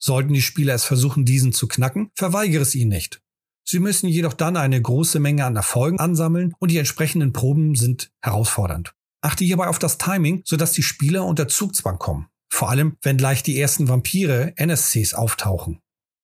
Sollten 0.00 0.32
die 0.32 0.40
Spieler 0.40 0.72
es 0.72 0.84
versuchen, 0.84 1.26
diesen 1.26 1.52
zu 1.52 1.68
knacken, 1.68 2.10
verweigere 2.14 2.62
es 2.62 2.74
ihnen 2.74 2.92
nicht. 2.92 3.20
Sie 3.62 3.78
müssen 3.78 4.08
jedoch 4.08 4.32
dann 4.32 4.56
eine 4.56 4.80
große 4.80 5.20
Menge 5.20 5.44
an 5.44 5.54
Erfolgen 5.54 6.00
ansammeln 6.00 6.54
und 6.60 6.70
die 6.70 6.78
entsprechenden 6.78 7.34
Proben 7.34 7.74
sind 7.74 8.10
herausfordernd. 8.22 8.94
Achte 9.20 9.44
hierbei 9.44 9.66
auf 9.66 9.78
das 9.78 9.98
Timing, 9.98 10.40
sodass 10.46 10.72
die 10.72 10.82
Spieler 10.82 11.26
unter 11.26 11.46
Zugzwang 11.46 11.98
kommen. 11.98 12.30
Vor 12.50 12.70
allem, 12.70 12.96
wenn 13.02 13.16
gleich 13.16 13.42
die 13.42 13.58
ersten 13.60 13.88
Vampire 13.88 14.52
NSCs 14.56 15.14
auftauchen. 15.14 15.80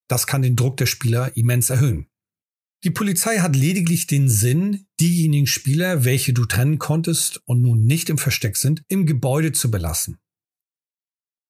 Das 0.09 0.27
kann 0.27 0.43
den 0.43 0.57
Druck 0.57 0.77
der 0.77 0.87
Spieler 0.87 1.37
immens 1.37 1.71
erhöhen. 1.71 2.09
Die 2.85 2.91
Polizei 2.91 3.39
hat 3.39 3.57
lediglich 3.57 4.07
den 4.07 4.29
Sinn, 4.29 4.87
diejenigen 5.01 5.47
Spieler, 5.47 6.05
welche 6.05 6.35
du 6.35 6.45
trennen 6.45 6.79
konntest 6.79 7.41
und 7.47 7.63
nun 7.63 7.85
nicht 7.85 8.11
im 8.11 8.19
Versteck 8.19 8.59
sind, 8.59 8.83
im 8.89 9.07
Gebäude 9.07 9.53
zu 9.53 9.71
belassen. 9.71 10.19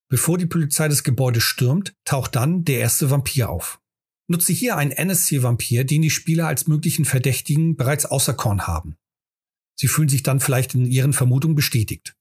Bevor 0.08 0.38
die 0.38 0.46
Polizei 0.46 0.87
das 0.87 1.02
Gebäude 1.02 1.40
stürmt, 1.40 1.94
taucht 2.04 2.37
dann 2.37 2.62
der 2.64 2.78
erste 2.78 3.10
Vampir 3.10 3.50
auf. 3.50 3.80
Nutze 4.28 4.52
hier 4.52 4.76
einen 4.76 4.92
NSC-Vampir, 4.92 5.84
den 5.84 6.02
die 6.02 6.10
Spieler 6.10 6.46
als 6.46 6.68
möglichen 6.68 7.04
Verdächtigen 7.04 7.76
bereits 7.76 8.06
außer 8.06 8.34
Korn 8.34 8.66
haben. 8.66 8.96
Sie 9.76 9.88
fühlen 9.88 10.08
sich 10.08 10.22
dann 10.22 10.40
vielleicht 10.40 10.74
in 10.74 10.87
ihren 10.87 11.12
Vermutungen 11.12 11.56
bestätigt. 11.56 12.14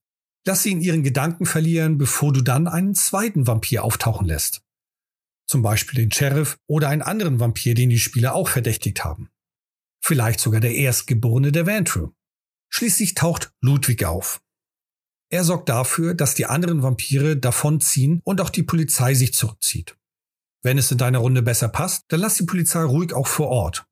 Lass 0.46 0.62
sie 0.62 0.72
in 0.72 0.80
ihren 0.80 1.02
Gedanken 1.02 1.46
verlieren, 1.46 1.98
bevor 1.98 2.32
du 2.32 2.42
dann 2.42 2.68
einen 2.68 2.94
zweiten 2.94 3.46
Vampir 3.46 3.84
auftauchen 3.84 4.26
lässt 4.26 4.64
zum 5.46 5.62
Beispiel 5.62 6.00
den 6.00 6.12
Sheriff 6.12 6.58
oder 6.66 6.88
einen 6.88 7.02
anderen 7.02 7.40
Vampir, 7.40 7.74
den 7.74 7.90
die 7.90 7.98
Spieler 7.98 8.34
auch 8.34 8.48
verdächtigt 8.48 9.04
haben. 9.04 9.30
Vielleicht 10.02 10.40
sogar 10.40 10.60
der 10.60 10.74
Erstgeborene 10.74 11.52
der 11.52 11.66
Vantru. 11.66 12.12
Schließlich 12.70 13.14
taucht 13.14 13.52
Ludwig 13.60 14.04
auf. 14.04 14.40
Er 15.30 15.44
sorgt 15.44 15.68
dafür, 15.68 16.14
dass 16.14 16.34
die 16.34 16.46
anderen 16.46 16.82
Vampire 16.82 17.36
davonziehen 17.36 18.20
und 18.24 18.40
auch 18.40 18.50
die 18.50 18.62
Polizei 18.62 19.14
sich 19.14 19.32
zurückzieht. 19.34 19.96
Wenn 20.62 20.78
es 20.78 20.90
in 20.90 20.98
deiner 20.98 21.18
Runde 21.18 21.42
besser 21.42 21.68
passt, 21.68 22.04
dann 22.08 22.20
lass 22.20 22.36
die 22.36 22.44
Polizei 22.44 22.82
ruhig 22.82 23.12
auch 23.12 23.26
vor 23.26 23.48
Ort. 23.48 23.86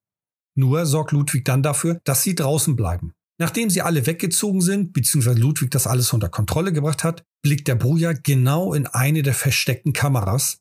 Nur 0.55 0.85
sorgt 0.87 1.13
Ludwig 1.13 1.45
dann 1.45 1.63
dafür, 1.63 2.01
dass 2.05 2.23
sie 2.23 2.35
draußen 2.35 2.77
bleiben. 2.77 3.15
Nachdem 3.43 3.71
sie 3.71 3.83
alle 3.83 4.07
weggezogen 4.07 4.61
sind, 4.61 4.93
bzw. 4.93 5.33
Ludwig 5.33 5.73
das 5.73 5.89
alles 5.89 6.13
unter 6.13 6.29
Kontrolle 6.29 6.73
gebracht 6.73 7.03
hat, 7.03 7.25
blickt 7.43 7.67
der 7.67 7.75
Bruja 7.75 8.13
genau 8.13 8.73
in 8.73 8.87
eine 8.87 9.25
der 9.25 9.35
versteckten 9.35 9.93
Kameras, 9.93 10.61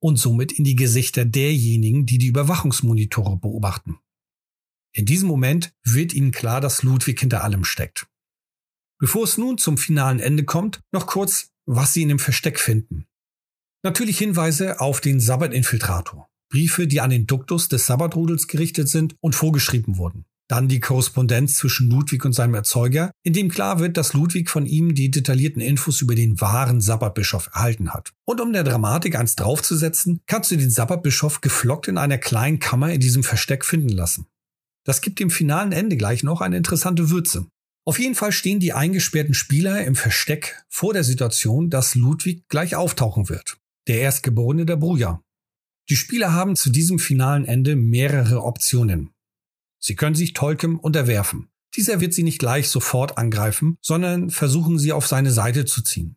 und 0.00 0.20
somit 0.20 0.52
in 0.52 0.62
die 0.62 0.76
Gesichter 0.76 1.24
derjenigen, 1.24 2.06
die 2.06 2.18
die 2.18 2.28
Überwachungsmonitore 2.28 3.38
beobachten. 3.38 3.98
In 4.94 5.04
diesem 5.04 5.26
Moment 5.26 5.74
wird 5.82 6.14
ihnen 6.14 6.30
klar, 6.30 6.60
dass 6.60 6.84
Ludwig 6.84 7.18
hinter 7.18 7.42
allem 7.42 7.64
steckt. 7.64 8.06
Bevor 9.00 9.24
es 9.24 9.36
nun 9.36 9.58
zum 9.58 9.76
finalen 9.76 10.20
Ende 10.20 10.44
kommt, 10.44 10.80
noch 10.92 11.08
kurz, 11.08 11.50
was 11.66 11.92
sie 11.92 12.02
in 12.02 12.08
dem 12.08 12.20
Versteck 12.20 12.60
finden. 12.60 13.04
Natürlich 13.82 14.18
Hinweise 14.18 14.78
auf 14.78 15.00
den 15.00 15.18
Sabbat-Infiltrator. 15.18 16.28
Briefe, 16.52 16.86
die 16.86 17.00
an 17.00 17.10
den 17.10 17.26
Duktus 17.26 17.66
des 17.66 17.86
Sabbatrudels 17.86 18.46
gerichtet 18.46 18.88
sind 18.88 19.16
und 19.20 19.34
vorgeschrieben 19.34 19.96
wurden. 19.96 20.24
Dann 20.48 20.68
die 20.68 20.80
Korrespondenz 20.80 21.54
zwischen 21.54 21.88
Ludwig 21.88 22.24
und 22.24 22.32
seinem 22.32 22.54
Erzeuger, 22.54 23.10
in 23.22 23.32
dem 23.32 23.48
klar 23.48 23.78
wird, 23.78 23.96
dass 23.96 24.12
Ludwig 24.12 24.50
von 24.50 24.66
ihm 24.66 24.94
die 24.94 25.10
detaillierten 25.10 25.62
Infos 25.62 26.00
über 26.00 26.14
den 26.14 26.40
wahren 26.40 26.80
Sabbatbischof 26.80 27.50
erhalten 27.54 27.94
hat. 27.94 28.12
Und 28.24 28.40
um 28.40 28.52
der 28.52 28.64
Dramatik 28.64 29.16
eins 29.16 29.36
draufzusetzen, 29.36 30.20
kannst 30.26 30.50
du 30.50 30.56
den 30.56 30.70
Sabbatbischof 30.70 31.40
geflockt 31.40 31.88
in 31.88 31.96
einer 31.96 32.18
kleinen 32.18 32.58
Kammer 32.58 32.92
in 32.92 33.00
diesem 33.00 33.22
Versteck 33.22 33.64
finden 33.64 33.88
lassen. 33.88 34.26
Das 34.84 35.00
gibt 35.00 35.20
dem 35.20 35.30
finalen 35.30 35.72
Ende 35.72 35.96
gleich 35.96 36.22
noch 36.22 36.40
eine 36.40 36.56
interessante 36.56 37.10
Würze. 37.10 37.46
Auf 37.84 37.98
jeden 37.98 38.14
Fall 38.14 38.32
stehen 38.32 38.60
die 38.60 38.72
eingesperrten 38.72 39.34
Spieler 39.34 39.84
im 39.84 39.96
Versteck 39.96 40.64
vor 40.68 40.92
der 40.92 41.02
Situation, 41.02 41.70
dass 41.70 41.94
Ludwig 41.94 42.46
gleich 42.48 42.76
auftauchen 42.76 43.28
wird. 43.28 43.58
Der 43.88 44.00
Erstgeborene 44.00 44.66
der 44.66 44.76
Bruja. 44.76 45.20
Die 45.88 45.96
Spieler 45.96 46.32
haben 46.32 46.54
zu 46.54 46.70
diesem 46.70 47.00
finalen 47.00 47.44
Ende 47.44 47.74
mehrere 47.74 48.44
Optionen. 48.44 49.10
Sie 49.82 49.96
können 49.96 50.14
sich 50.14 50.32
Tolkien 50.32 50.76
unterwerfen. 50.76 51.48
Dieser 51.76 52.00
wird 52.00 52.14
sie 52.14 52.22
nicht 52.22 52.38
gleich 52.38 52.68
sofort 52.68 53.18
angreifen, 53.18 53.78
sondern 53.80 54.30
versuchen 54.30 54.78
sie 54.78 54.92
auf 54.92 55.06
seine 55.06 55.32
Seite 55.32 55.64
zu 55.64 55.82
ziehen. 55.82 56.16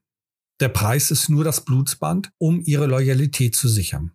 Der 0.59 0.69
Preis 0.69 1.11
ist 1.11 1.29
nur 1.29 1.43
das 1.43 1.65
Blutsband, 1.65 2.31
um 2.37 2.61
ihre 2.63 2.85
Loyalität 2.85 3.55
zu 3.55 3.67
sichern. 3.67 4.11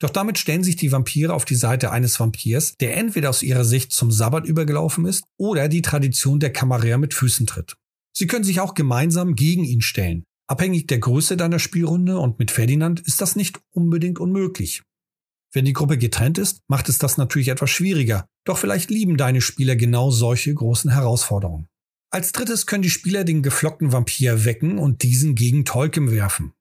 Doch 0.00 0.10
damit 0.10 0.36
stellen 0.38 0.64
sich 0.64 0.74
die 0.74 0.90
Vampire 0.90 1.32
auf 1.32 1.44
die 1.44 1.54
Seite 1.54 1.92
eines 1.92 2.18
Vampirs, 2.18 2.76
der 2.76 2.96
entweder 2.96 3.30
aus 3.30 3.44
ihrer 3.44 3.64
Sicht 3.64 3.92
zum 3.92 4.10
Sabbat 4.10 4.46
übergelaufen 4.46 5.06
ist 5.06 5.22
oder 5.36 5.68
die 5.68 5.82
Tradition 5.82 6.40
der 6.40 6.52
Kammerer 6.52 6.98
mit 6.98 7.14
Füßen 7.14 7.46
tritt. 7.46 7.76
Sie 8.12 8.26
können 8.26 8.44
sich 8.44 8.60
auch 8.60 8.74
gemeinsam 8.74 9.36
gegen 9.36 9.64
ihn 9.64 9.80
stellen. 9.80 10.24
Abhängig 10.48 10.88
der 10.88 10.98
Größe 10.98 11.36
deiner 11.36 11.60
Spielrunde 11.60 12.18
und 12.18 12.38
mit 12.38 12.50
Ferdinand 12.50 13.00
ist 13.00 13.20
das 13.20 13.36
nicht 13.36 13.60
unbedingt 13.70 14.18
unmöglich. 14.18 14.82
Wenn 15.52 15.64
die 15.66 15.74
Gruppe 15.74 15.98
getrennt 15.98 16.38
ist, 16.38 16.60
macht 16.68 16.88
es 16.88 16.98
das 16.98 17.18
natürlich 17.18 17.48
etwas 17.48 17.70
schwieriger, 17.70 18.26
doch 18.44 18.58
vielleicht 18.58 18.90
lieben 18.90 19.16
deine 19.16 19.40
Spieler 19.40 19.76
genau 19.76 20.10
solche 20.10 20.54
großen 20.54 20.90
Herausforderungen. 20.90 21.68
Als 22.10 22.32
drittes 22.32 22.66
können 22.66 22.82
die 22.82 22.90
Spieler 22.90 23.24
den 23.24 23.42
geflockten 23.42 23.92
Vampir 23.92 24.44
wecken 24.44 24.78
und 24.78 25.02
diesen 25.02 25.34
gegen 25.34 25.64
Tolkien 25.64 26.10
werfen. 26.10 26.52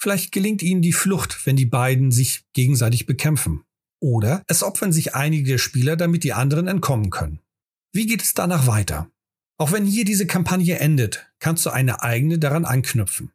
Vielleicht 0.00 0.32
gelingt 0.32 0.62
ihnen 0.62 0.82
die 0.82 0.92
Flucht, 0.92 1.46
wenn 1.46 1.56
die 1.56 1.66
beiden 1.66 2.10
sich 2.10 2.44
gegenseitig 2.54 3.06
bekämpfen. 3.06 3.64
Oder 4.00 4.42
es 4.46 4.62
opfern 4.62 4.92
sich 4.92 5.14
einige 5.14 5.50
der 5.50 5.58
Spieler, 5.58 5.96
damit 5.96 6.24
die 6.24 6.32
anderen 6.32 6.68
entkommen 6.68 7.10
können. 7.10 7.40
Wie 7.92 8.06
geht 8.06 8.22
es 8.22 8.34
danach 8.34 8.66
weiter? 8.66 9.10
Auch 9.58 9.72
wenn 9.72 9.84
hier 9.84 10.04
diese 10.06 10.26
Kampagne 10.26 10.78
endet, 10.78 11.30
kannst 11.38 11.66
du 11.66 11.70
eine 11.70 12.02
eigene 12.02 12.38
daran 12.38 12.64
anknüpfen. 12.64 13.32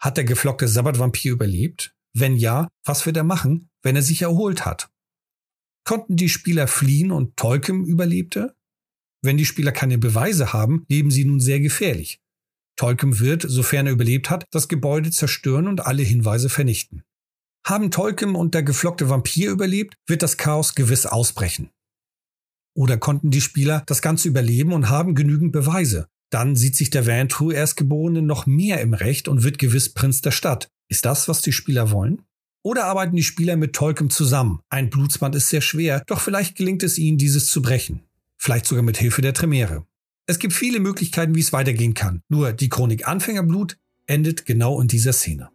Hat 0.00 0.16
der 0.16 0.24
geflockte 0.24 0.66
Sabbat-Vampir 0.66 1.32
überlebt? 1.32 1.94
Wenn 2.12 2.34
ja, 2.36 2.66
was 2.84 3.06
wird 3.06 3.16
er 3.16 3.24
machen, 3.24 3.67
wenn 3.82 3.96
er 3.96 4.02
sich 4.02 4.22
erholt 4.22 4.64
hat? 4.64 4.90
Konnten 5.84 6.16
die 6.16 6.28
Spieler 6.28 6.66
fliehen 6.66 7.10
und 7.10 7.36
Tolkien 7.36 7.84
überlebte? 7.84 8.54
Wenn 9.22 9.36
die 9.36 9.46
Spieler 9.46 9.72
keine 9.72 9.98
Beweise 9.98 10.52
haben, 10.52 10.84
leben 10.88 11.10
sie 11.10 11.24
nun 11.24 11.40
sehr 11.40 11.60
gefährlich. 11.60 12.20
Tolkien 12.76 13.18
wird, 13.18 13.44
sofern 13.46 13.86
er 13.86 13.92
überlebt 13.92 14.30
hat, 14.30 14.44
das 14.50 14.68
Gebäude 14.68 15.10
zerstören 15.10 15.66
und 15.66 15.84
alle 15.84 16.02
Hinweise 16.02 16.48
vernichten. 16.48 17.02
Haben 17.66 17.90
Tolkien 17.90 18.34
und 18.34 18.54
der 18.54 18.62
geflockte 18.62 19.10
Vampir 19.10 19.50
überlebt, 19.50 19.96
wird 20.06 20.22
das 20.22 20.36
Chaos 20.36 20.74
gewiss 20.74 21.04
ausbrechen. 21.06 21.70
Oder 22.76 22.96
konnten 22.96 23.30
die 23.30 23.40
Spieler 23.40 23.82
das 23.86 24.00
Ganze 24.00 24.28
überleben 24.28 24.72
und 24.72 24.88
haben 24.88 25.16
genügend 25.16 25.52
Beweise? 25.52 26.08
Dann 26.30 26.54
sieht 26.54 26.76
sich 26.76 26.90
der 26.90 27.06
Vantru 27.06 27.50
Erstgeborene 27.50 28.22
noch 28.22 28.46
mehr 28.46 28.80
im 28.80 28.94
Recht 28.94 29.26
und 29.26 29.42
wird 29.42 29.58
gewiss 29.58 29.92
Prinz 29.92 30.20
der 30.20 30.30
Stadt. 30.30 30.70
Ist 30.88 31.04
das, 31.04 31.26
was 31.26 31.42
die 31.42 31.52
Spieler 31.52 31.90
wollen? 31.90 32.22
Oder 32.62 32.84
arbeiten 32.84 33.16
die 33.16 33.22
Spieler 33.22 33.56
mit 33.56 33.74
Tolkien 33.74 34.10
zusammen? 34.10 34.60
Ein 34.68 34.90
Blutsband 34.90 35.34
ist 35.34 35.48
sehr 35.48 35.60
schwer, 35.60 36.02
doch 36.06 36.20
vielleicht 36.20 36.56
gelingt 36.56 36.82
es 36.82 36.98
ihnen, 36.98 37.18
dieses 37.18 37.46
zu 37.46 37.62
brechen. 37.62 38.02
Vielleicht 38.36 38.66
sogar 38.66 38.82
mit 38.82 38.98
Hilfe 38.98 39.22
der 39.22 39.34
Tremere. 39.34 39.86
Es 40.26 40.38
gibt 40.38 40.52
viele 40.52 40.80
Möglichkeiten, 40.80 41.34
wie 41.34 41.40
es 41.40 41.52
weitergehen 41.52 41.94
kann. 41.94 42.22
Nur 42.28 42.52
die 42.52 42.68
Chronik 42.68 43.08
Anfängerblut 43.08 43.78
endet 44.06 44.44
genau 44.44 44.80
in 44.80 44.88
dieser 44.88 45.12
Szene. 45.12 45.50